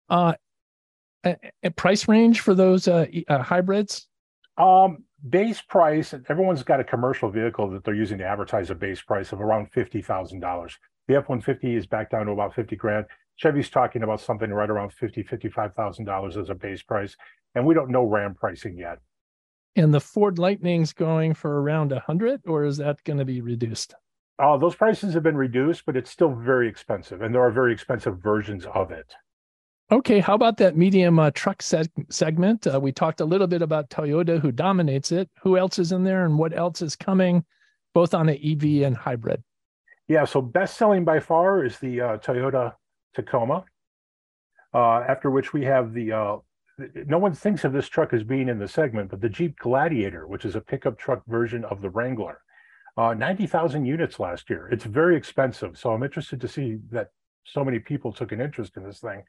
Uh, 0.08 0.35
a, 1.25 1.37
a 1.62 1.70
price 1.70 2.08
range 2.08 2.40
for 2.40 2.54
those 2.54 2.88
uh, 2.88 3.06
uh, 3.28 3.42
hybrids? 3.42 4.08
Um, 4.56 5.04
base 5.28 5.60
price, 5.60 6.14
everyone's 6.28 6.62
got 6.62 6.80
a 6.80 6.84
commercial 6.84 7.30
vehicle 7.30 7.70
that 7.70 7.84
they're 7.84 7.94
using 7.94 8.18
to 8.18 8.25
advertise 8.25 8.70
a 8.70 8.75
base 8.75 9.02
price 9.02 9.32
of 9.32 9.40
around 9.40 9.72
$50,000. 9.72 10.40
The 11.06 11.14
F 11.14 11.28
150 11.28 11.75
is 11.75 11.87
back 11.87 12.10
down 12.10 12.26
to 12.26 12.32
about 12.32 12.54
50 12.54 12.76
grand. 12.76 13.06
Chevy's 13.38 13.70
talking 13.70 14.02
about 14.02 14.20
something 14.20 14.52
right 14.52 14.68
around 14.68 14.92
fifty, 14.92 15.22
fifty-five 15.22 15.72
thousand 15.75 16.04
dollars 16.06 16.37
as 16.37 16.50
a 16.50 16.54
base 16.54 16.82
price, 16.82 17.16
and 17.54 17.64
we 17.64 17.72
don't 17.72 17.90
know 17.90 18.02
Ram 18.02 18.34
pricing 18.34 18.76
yet. 18.76 18.98
And 19.76 19.94
the 19.94 20.00
Ford 20.00 20.40
Lightning's 20.40 20.92
going 20.92 21.34
for 21.34 21.62
around 21.62 21.92
a 21.92 22.00
hundred, 22.00 22.42
or 22.48 22.64
is 22.64 22.78
that 22.78 23.02
going 23.04 23.20
to 23.20 23.25
be 23.25 23.40
reduced? 23.40 23.94
Uh, 24.40 24.56
those 24.56 24.75
prices 24.75 25.14
have 25.14 25.22
been 25.22 25.37
reduced, 25.37 25.87
but 25.87 25.96
it's 25.96 26.10
still 26.10 26.34
very 26.34 26.68
expensive, 26.68 27.22
and 27.22 27.32
there 27.32 27.42
are 27.42 27.50
very 27.52 27.72
expensive 27.72 28.18
versions 28.18 28.66
of 28.75 28.90
it. 28.90 29.14
Okay, 29.90 30.21
how 30.21 30.35
about 30.35 30.59
that 30.59 30.76
medium 30.76 31.18
uh, 31.18 31.30
truck 31.30 31.62
seg- 31.62 31.88
segment? 32.11 32.66
Uh, 32.66 32.78
we 32.78 32.92
talked 32.92 33.23
a 33.23 33.25
little 33.25 33.47
bit 33.47 33.62
about 33.62 33.88
Toyota, 33.88 34.38
who 34.38 34.52
dominates 34.52 35.12
it. 35.12 35.30
Who 35.40 35.57
else 35.57 35.78
is 35.78 35.92
in 35.92 36.04
there, 36.04 36.26
and 36.26 36.38
what 36.38 36.54
else 36.54 36.83
is 36.83 36.95
coming, 36.95 37.42
both 37.95 38.12
on 38.12 38.26
the 38.26 38.35
EV 38.35 38.87
and 38.87 38.95
hybrid? 38.95 39.42
Yeah, 40.07 40.26
so 40.26 40.42
best 40.42 40.76
selling 40.76 41.04
by 41.04 41.21
far 41.21 41.64
is 41.64 41.78
the 41.78 42.02
uh, 42.02 42.18
Toyota 42.18 42.75
Tacoma. 43.14 43.64
Uh, 44.75 45.00
after 45.09 45.30
which 45.30 45.54
we 45.54 45.64
have 45.64 45.95
the, 45.95 46.12
uh, 46.12 46.37
no 47.07 47.16
one 47.16 47.33
thinks 47.33 47.64
of 47.64 47.73
this 47.73 47.88
truck 47.88 48.12
as 48.12 48.23
being 48.23 48.50
in 48.50 48.59
the 48.59 48.68
segment, 48.68 49.09
but 49.11 49.23
the 49.23 49.28
Jeep 49.30 49.59
Gladiator, 49.59 50.26
which 50.26 50.45
is 50.45 50.54
a 50.54 50.61
pickup 50.61 50.99
truck 50.99 51.25
version 51.26 51.64
of 51.64 51.80
the 51.80 51.88
Wrangler. 51.88 52.42
Uh, 52.99 53.14
90,000 53.14 53.87
units 53.87 54.21
last 54.21 54.50
year. 54.50 54.68
It's 54.71 54.85
very 54.85 55.16
expensive. 55.16 55.78
So 55.78 55.92
I'm 55.92 56.02
interested 56.02 56.42
to 56.42 56.49
see 56.49 56.76
that 56.90 57.09
so 57.45 57.64
many 57.64 57.78
people 57.78 58.12
took 58.12 58.33
an 58.33 58.40
interest 58.40 58.76
in 58.76 58.85
this 58.85 58.99
thing. 58.99 59.23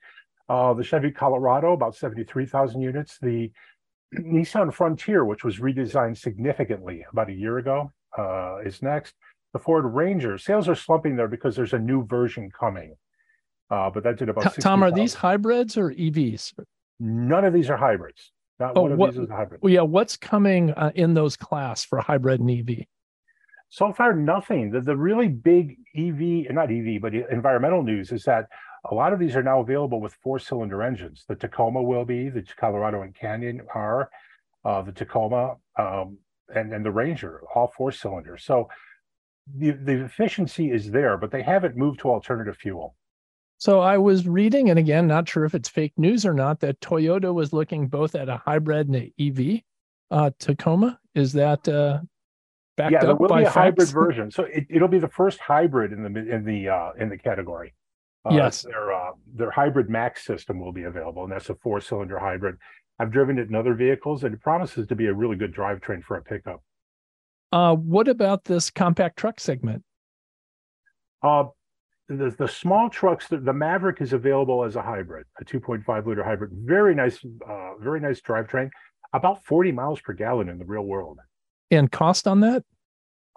Uh, 0.49 0.73
the 0.73 0.83
Chevy 0.83 1.11
Colorado, 1.11 1.73
about 1.73 1.95
73,000 1.95 2.81
units. 2.81 3.19
The 3.21 3.51
Nissan 4.19 4.73
Frontier, 4.73 5.23
which 5.23 5.43
was 5.43 5.59
redesigned 5.59 6.17
significantly 6.17 7.05
about 7.11 7.29
a 7.29 7.33
year 7.33 7.59
ago, 7.59 7.91
uh, 8.17 8.57
is 8.65 8.81
next. 8.81 9.13
The 9.53 9.59
Ford 9.59 9.85
Ranger, 9.85 10.37
sales 10.37 10.67
are 10.67 10.75
slumping 10.75 11.15
there 11.15 11.27
because 11.27 11.55
there's 11.55 11.73
a 11.73 11.79
new 11.79 12.05
version 12.05 12.49
coming. 12.51 12.95
Uh, 13.69 13.89
but 13.89 14.03
that 14.03 14.17
did 14.17 14.29
about. 14.29 14.59
Tom, 14.59 14.83
are 14.83 14.91
these 14.91 15.13
hybrids 15.13 15.77
or 15.77 15.91
EVs? 15.91 16.53
None 16.99 17.45
of 17.45 17.53
these 17.53 17.69
are 17.69 17.77
hybrids. 17.77 18.31
Not 18.59 18.73
oh, 18.75 18.81
one 18.81 18.91
of 18.91 18.97
what, 18.97 19.11
these 19.11 19.21
is 19.21 19.29
a 19.29 19.35
hybrid. 19.35 19.61
Well, 19.61 19.71
yeah, 19.71 19.81
what's 19.81 20.17
coming 20.17 20.71
uh, 20.71 20.91
in 20.95 21.13
those 21.13 21.37
class 21.37 21.85
for 21.85 21.99
hybrid 21.99 22.41
and 22.41 22.49
EV? 22.49 22.85
So 23.69 23.93
far, 23.93 24.13
nothing. 24.13 24.71
The, 24.71 24.81
the 24.81 24.97
really 24.97 25.27
big 25.27 25.77
EV, 25.95 26.51
not 26.51 26.71
EV, 26.71 27.01
but 27.01 27.13
environmental 27.13 27.83
news 27.83 28.11
is 28.11 28.23
that 28.23 28.47
a 28.85 28.95
lot 28.95 29.13
of 29.13 29.19
these 29.19 29.35
are 29.35 29.43
now 29.43 29.59
available 29.59 29.99
with 29.99 30.13
four 30.23 30.39
cylinder 30.39 30.81
engines. 30.83 31.25
The 31.27 31.35
Tacoma 31.35 31.81
will 31.81 32.05
be, 32.05 32.29
the 32.29 32.43
Colorado 32.57 33.01
and 33.01 33.13
Canyon 33.13 33.61
are, 33.73 34.09
uh, 34.65 34.81
the 34.81 34.91
Tacoma 34.91 35.57
um, 35.77 36.17
and, 36.53 36.73
and 36.73 36.85
the 36.85 36.91
Ranger, 36.91 37.41
all 37.53 37.71
four 37.75 37.91
cylinders. 37.91 38.43
So 38.43 38.69
the, 39.57 39.71
the 39.71 40.03
efficiency 40.05 40.71
is 40.71 40.91
there, 40.91 41.17
but 41.17 41.31
they 41.31 41.41
haven't 41.41 41.75
moved 41.75 41.99
to 42.01 42.09
alternative 42.09 42.57
fuel. 42.57 42.95
So 43.57 43.81
I 43.81 43.97
was 43.97 44.25
reading, 44.25 44.69
and 44.69 44.79
again, 44.79 45.07
not 45.07 45.27
sure 45.27 45.43
if 45.43 45.53
it's 45.53 45.67
fake 45.67 45.93
news 45.97 46.25
or 46.25 46.33
not, 46.33 46.61
that 46.61 46.79
Toyota 46.79 47.33
was 47.33 47.51
looking 47.51 47.87
both 47.87 48.15
at 48.15 48.29
a 48.29 48.37
hybrid 48.37 48.87
and 48.87 48.95
an 48.95 49.13
EV 49.19 49.61
uh, 50.11 50.31
Tacoma. 50.39 50.97
Is 51.13 51.33
that 51.33 51.67
uh, 51.67 51.99
backed 52.77 52.93
yeah, 52.93 53.01
there 53.01 53.11
up 53.11 53.19
will 53.19 53.27
by 53.27 53.41
be 53.41 53.43
a 53.43 53.51
facts? 53.51 53.55
hybrid 53.55 53.89
version. 53.93 54.31
So 54.31 54.43
it, 54.43 54.65
it'll 54.69 54.87
be 54.87 54.99
the 54.99 55.09
first 55.09 55.39
hybrid 55.39 55.91
in 55.91 56.03
the 56.03 56.33
in 56.33 56.45
the 56.45 56.69
uh, 56.69 56.91
in 56.97 57.09
the 57.09 57.17
category. 57.17 57.73
Uh, 58.29 58.33
Yes. 58.35 58.61
their 58.63 58.93
uh, 58.93 59.11
their 59.35 59.51
hybrid 59.51 59.89
max 59.89 60.23
system 60.25 60.59
will 60.59 60.71
be 60.71 60.83
available, 60.83 61.23
and 61.23 61.31
that's 61.31 61.49
a 61.49 61.55
four 61.55 61.81
cylinder 61.81 62.19
hybrid. 62.19 62.57
I've 62.99 63.11
driven 63.11 63.39
it 63.39 63.47
in 63.47 63.55
other 63.55 63.73
vehicles, 63.73 64.23
and 64.23 64.33
it 64.33 64.41
promises 64.41 64.87
to 64.87 64.95
be 64.95 65.07
a 65.07 65.13
really 65.13 65.35
good 65.35 65.53
drivetrain 65.53 66.03
for 66.03 66.17
a 66.17 66.21
pickup. 66.21 66.61
Uh, 67.51 67.75
what 67.75 68.07
about 68.07 68.43
this 68.43 68.69
compact 68.69 69.17
truck 69.17 69.39
segment? 69.39 69.83
Uh, 71.23 71.45
the 72.07 72.33
the 72.37 72.47
small 72.47 72.89
trucks, 72.89 73.27
the, 73.27 73.37
the 73.37 73.53
Maverick 73.53 74.01
is 74.01 74.13
available 74.13 74.63
as 74.63 74.75
a 74.75 74.81
hybrid, 74.81 75.25
a 75.39 75.45
2.5 75.45 76.05
liter 76.05 76.23
hybrid. 76.23 76.51
Very 76.53 76.93
nice, 76.95 77.19
uh, 77.47 77.75
very 77.79 77.99
nice 77.99 78.21
drivetrain. 78.21 78.69
About 79.13 79.43
40 79.43 79.71
miles 79.71 79.99
per 80.01 80.13
gallon 80.13 80.49
in 80.49 80.59
the 80.59 80.65
real 80.65 80.83
world. 80.83 81.17
And 81.71 81.91
cost 81.91 82.27
on 82.27 82.41
that? 82.41 82.63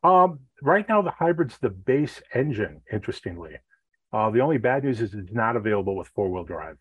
Um, 0.05 0.41
right 0.63 0.87
now, 0.89 1.01
the 1.01 1.11
hybrid's 1.13 1.57
the 1.59 1.71
base 1.71 2.21
engine. 2.35 2.83
Interestingly, 2.93 3.53
uh, 4.13 4.31
the 4.31 4.41
only 4.41 4.59
bad 4.59 4.85
news 4.85 5.01
is 5.01 5.15
it's 5.15 5.33
not 5.33 5.57
available 5.57 5.97
with 5.97 6.09
four 6.09 6.31
wheel 6.31 6.45
drive. 6.45 6.77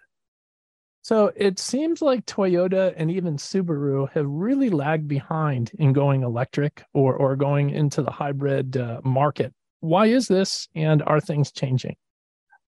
So 1.04 1.32
it 1.36 1.58
seems 1.58 2.02
like 2.02 2.26
Toyota 2.26 2.94
and 2.96 3.10
even 3.10 3.38
Subaru 3.38 4.12
have 4.12 4.26
really 4.28 4.70
lagged 4.70 5.08
behind 5.08 5.72
in 5.80 5.94
going 5.94 6.22
electric 6.22 6.84
or 6.94 7.16
or 7.16 7.36
going 7.36 7.72
into 7.72 8.04
the 8.04 8.12
hybrid 8.12 8.78
uh, 8.78 9.02
market. 9.04 9.54
Why 9.80 10.06
is 10.08 10.28
this, 10.28 10.68
and 10.76 11.02
are 11.04 11.20
things 11.20 11.52
changing? 11.52 11.96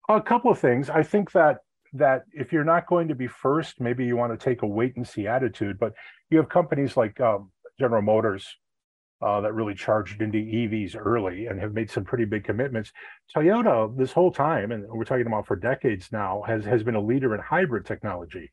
A 0.07 0.21
couple 0.21 0.49
of 0.49 0.59
things. 0.59 0.89
I 0.89 1.03
think 1.03 1.33
that 1.33 1.57
that 1.93 2.23
if 2.31 2.53
you're 2.53 2.63
not 2.63 2.87
going 2.87 3.09
to 3.09 3.15
be 3.15 3.27
first, 3.27 3.81
maybe 3.81 4.05
you 4.05 4.15
want 4.15 4.31
to 4.31 4.41
take 4.41 4.61
a 4.61 4.67
wait 4.67 4.95
and 4.95 5.05
see 5.05 5.27
attitude. 5.27 5.77
But 5.77 5.93
you 6.29 6.37
have 6.37 6.47
companies 6.47 6.95
like 6.95 7.19
um, 7.19 7.51
General 7.79 8.01
Motors 8.01 8.47
uh, 9.21 9.41
that 9.41 9.53
really 9.53 9.75
charged 9.75 10.21
into 10.21 10.37
EVs 10.37 10.95
early 10.97 11.47
and 11.47 11.59
have 11.59 11.73
made 11.73 11.89
some 11.89 12.03
pretty 12.03 12.25
big 12.25 12.43
commitments. 12.43 12.91
Toyota, 13.35 13.95
this 13.95 14.11
whole 14.11 14.31
time, 14.31 14.71
and 14.71 14.85
we're 14.87 15.03
talking 15.03 15.27
about 15.27 15.45
for 15.45 15.55
decades 15.55 16.11
now, 16.11 16.43
has 16.47 16.65
has 16.65 16.83
been 16.83 16.95
a 16.95 17.01
leader 17.01 17.35
in 17.35 17.41
hybrid 17.41 17.85
technology. 17.85 18.51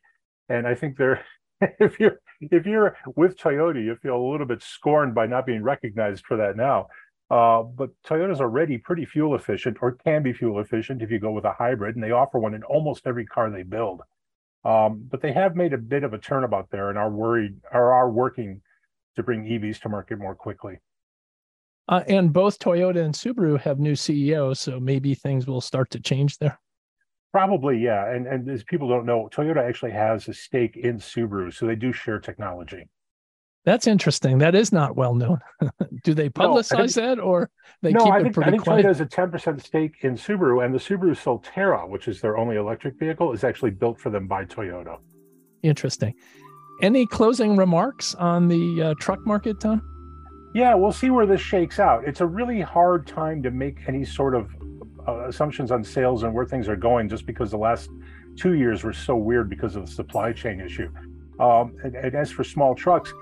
And 0.49 0.67
I 0.67 0.75
think 0.75 0.97
they're 0.97 1.25
if 1.81 1.99
you're 1.99 2.21
if 2.41 2.67
you're 2.67 2.97
with 3.17 3.39
Toyota, 3.39 3.83
you 3.83 3.97
feel 3.97 4.17
a 4.17 4.31
little 4.31 4.47
bit 4.47 4.63
scorned 4.63 5.15
by 5.15 5.27
not 5.27 5.47
being 5.47 5.63
recognized 5.63 6.25
for 6.27 6.37
that 6.37 6.57
now. 6.57 6.87
Uh, 7.31 7.63
but 7.63 7.91
Toyota's 8.07 8.41
already 8.41 8.79
pretty 8.79 9.05
fuel 9.05 9.35
efficient, 9.35 9.79
or 9.83 9.93
can 9.93 10.23
be 10.23 10.33
fuel 10.33 10.61
efficient 10.61 11.03
if 11.03 11.11
you 11.11 11.19
go 11.19 11.31
with 11.31 11.45
a 11.45 11.53
hybrid, 11.53 11.95
and 11.95 12.03
they 12.03 12.11
offer 12.11 12.39
one 12.39 12.55
in 12.55 12.63
almost 12.63 13.07
every 13.07 13.27
car 13.27 13.51
they 13.51 13.63
build. 13.63 14.01
Um, 14.65 15.07
but 15.11 15.21
they 15.21 15.33
have 15.33 15.55
made 15.55 15.73
a 15.73 15.79
bit 15.79 16.05
of 16.05 16.15
a 16.15 16.19
turnabout 16.19 16.71
there, 16.71 16.89
and 16.89 16.99
are 16.99 17.11
worried 17.11 17.57
or 17.73 17.93
are 17.93 18.11
working 18.11 18.63
to 19.19 19.23
bring 19.23 19.45
EVs 19.45 19.81
to 19.83 19.89
market 19.89 20.19
more 20.19 20.35
quickly. 20.35 20.79
Uh, 21.89 22.03
and 22.09 22.33
both 22.33 22.59
Toyota 22.59 23.05
and 23.05 23.15
Subaru 23.15 23.61
have 23.61 23.79
new 23.79 23.97
CEOs, 23.97 24.61
so 24.61 24.79
maybe 24.81 25.15
things 25.15 25.47
will 25.47 25.61
start 25.61 25.91
to 25.91 26.01
change 26.01 26.39
there. 26.39 26.59
Probably, 27.33 27.79
yeah. 27.79 28.11
And 28.11 28.27
and 28.27 28.49
as 28.49 28.65
people 28.65 28.89
don't 28.89 29.05
know, 29.05 29.29
Toyota 29.33 29.59
actually 29.67 29.93
has 29.93 30.29
a 30.29 30.35
stake 30.35 30.77
in 30.77 30.99
Subaru, 30.99 31.53
so 31.53 31.67
they 31.67 31.77
do 31.77 31.93
share 31.93 32.19
technology. 32.19 32.89
That's 33.65 33.87
interesting. 33.87 34.39
That 34.39 34.55
is 34.55 34.73
not 34.73 34.97
well 34.97 35.15
known. 35.15 35.41
Do 36.05 36.15
they 36.15 36.25
No, 36.25 36.31
publicize 36.31 36.95
that, 36.95 37.19
or 37.19 37.51
they 37.83 37.93
no, 37.93 38.05
keep 38.05 38.13
I 38.15 38.19
it 38.21 38.23
think, 38.23 38.39
I 38.39 38.51
think 38.51 38.63
quiet? 38.63 38.85
Toyota 38.85 38.89
has 38.89 39.01
a 39.03 39.07
10% 39.07 39.63
stake 39.63 39.97
in 40.03 40.15
Subaru, 40.15 40.65
and 40.65 40.75
the 40.75 40.79
Subaru 40.79 41.11
Solterra, 41.15 41.87
which 41.87 42.09
is 42.09 42.21
their 42.23 42.39
only 42.39 42.57
electric 42.57 42.99
vehicle, 42.99 43.33
is 43.33 43.45
actually 43.45 43.73
built 43.73 44.01
for 44.01 44.09
them 44.09 44.27
by 44.27 44.47
Toyota. 44.47 44.99
Interesting. 45.63 46.15
Any 46.81 47.07
closing 47.07 47.57
remarks 47.57 48.15
on 48.15 48.49
the 48.49 48.83
uh, 48.83 48.95
truck 49.01 49.27
market, 49.27 49.61
Tom? 49.61 49.83
Yeah, 50.55 50.75
we'll 50.75 50.93
see 50.93 51.11
where 51.11 51.27
this 51.27 51.41
shakes 51.41 51.81
out. 51.81 52.07
It's 52.07 52.21
a 52.21 52.27
really 52.27 52.61
hard 52.61 53.07
time 53.07 53.43
to 53.43 53.51
make 53.51 53.79
any 53.89 54.05
sort 54.05 54.35
of 54.35 54.49
uh, 55.07 55.29
assumptions 55.29 55.71
on 55.71 55.83
sales 55.83 56.23
and 56.23 56.33
where 56.33 56.47
things 56.47 56.69
are 56.69 56.77
going, 56.77 57.09
just 57.09 57.27
because 57.27 57.51
the 57.51 57.59
last 57.59 57.91
two 58.37 58.55
years 58.55 58.85
were 58.85 58.93
so 58.93 59.17
weird 59.17 59.51
because 59.51 59.75
of 59.75 59.87
the 59.87 59.93
supply 59.93 60.33
chain 60.33 60.61
issue. 60.61 60.89
Um, 61.41 61.75
and, 61.83 61.97
and 61.97 62.15
as 62.15 62.31
for 62.31 62.45
small 62.45 62.75
trucks, 62.75 63.13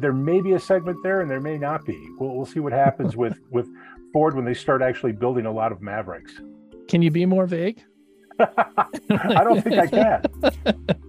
there 0.00 0.12
may 0.12 0.40
be 0.40 0.52
a 0.52 0.60
segment 0.60 0.98
there, 1.02 1.22
and 1.22 1.30
there 1.30 1.40
may 1.40 1.56
not 1.56 1.84
be. 1.84 1.98
We'll, 2.18 2.34
we'll 2.34 2.46
see 2.46 2.60
what 2.60 2.72
happens 2.72 3.16
with 3.22 3.38
with 3.50 3.68
Ford 4.12 4.34
when 4.34 4.44
they 4.44 4.54
start 4.54 4.82
actually 4.82 5.12
building 5.12 5.46
a 5.46 5.52
lot 5.52 5.72
of 5.72 5.80
Mavericks. 5.80 6.40
Can 6.86 7.02
you 7.02 7.10
be 7.10 7.26
more 7.26 7.46
vague? 7.46 7.82
I 8.40 9.42
don't 9.42 9.62
think 9.62 9.78
I 9.78 9.86
can. 9.86 10.98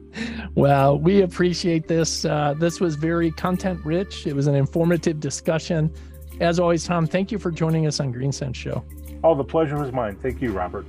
well, 0.55 0.97
we 0.97 1.21
appreciate 1.21 1.87
this. 1.87 2.25
Uh, 2.25 2.53
this 2.57 2.79
was 2.79 2.95
very 2.95 3.31
content 3.31 3.79
rich. 3.85 4.27
It 4.27 4.35
was 4.35 4.47
an 4.47 4.55
informative 4.55 5.19
discussion. 5.19 5.93
As 6.39 6.59
always, 6.59 6.85
Tom, 6.85 7.05
thank 7.05 7.31
you 7.31 7.37
for 7.37 7.51
joining 7.51 7.85
us 7.85 7.99
on 7.99 8.11
Green 8.11 8.31
Sense 8.31 8.57
Show. 8.57 8.83
Oh, 9.23 9.35
the 9.35 9.43
pleasure 9.43 9.77
was 9.77 9.91
mine. 9.91 10.15
Thank 10.15 10.41
you, 10.41 10.51
Robert. 10.51 10.85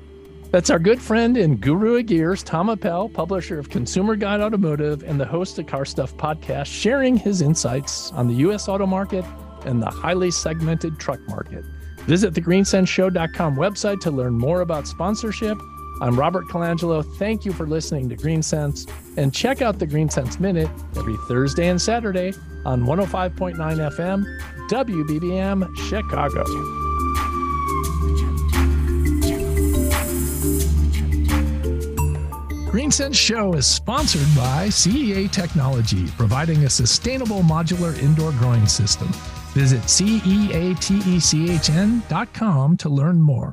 That's 0.51 0.69
our 0.69 0.81
good 0.81 1.01
friend 1.01 1.37
and 1.37 1.61
guru 1.61 1.97
of 1.97 2.07
gears, 2.07 2.43
Tom 2.43 2.71
Appel, 2.71 3.09
publisher 3.09 3.59
of 3.59 3.71
Consumer 3.71 4.17
Guide 4.17 4.41
Automotive 4.41 5.05
and 5.05 5.21
the 5.21 5.25
host 5.25 5.59
of 5.61 5.67
Car 5.67 5.85
Stuff 5.85 6.17
podcast, 6.17 6.67
sharing 6.67 7.17
his 7.17 7.41
insights 7.41 8.11
on 8.13 8.27
the 8.27 8.35
U.S. 8.35 8.69
auto 8.69 8.87
market 8.87 9.25
and 9.65 9.81
the 9.81 9.91
highly 9.91 10.31
segmented 10.31 10.99
truck 10.99 11.21
market. 11.29 11.65
Visit 12.01 12.35
the 12.35 12.41
greensenseshow.com 12.41 13.57
website 13.57 14.01
to 14.01 14.11
learn 14.11 14.37
more 14.37 14.63
about 14.63 14.89
sponsorship. 14.89 15.57
I'm 16.01 16.19
Robert 16.19 16.47
Colangelo. 16.47 17.05
Thank 17.17 17.45
you 17.45 17.53
for 17.53 17.67
listening 17.67 18.09
to 18.09 18.17
Green 18.17 18.43
Sense 18.43 18.87
and 19.17 19.35
check 19.35 19.61
out 19.61 19.79
the 19.79 19.87
Green 19.87 20.09
Sense 20.09 20.41
Minute 20.41 20.71
every 20.97 21.17
Thursday 21.29 21.69
and 21.69 21.81
Saturday 21.81 22.33
on 22.65 22.85
105.9 22.85 23.57
FM, 23.57 24.25
WBBM, 24.71 25.77
Chicago. 25.89 26.45
Green 32.71 32.91
Sense 32.93 33.17
Show 33.17 33.55
is 33.55 33.67
sponsored 33.67 34.29
by 34.37 34.69
CEA 34.69 35.31
Technology, 35.33 36.07
providing 36.17 36.65
a 36.65 36.71
sustainable 36.71 37.41
modular 37.41 38.01
indoor 38.01 38.31
growing 38.33 38.67
system. 38.67 39.09
Visit 39.55 39.81
ceatechn.com 39.83 40.77
to 42.77 42.89
learn 42.89 43.21
more. 43.21 43.49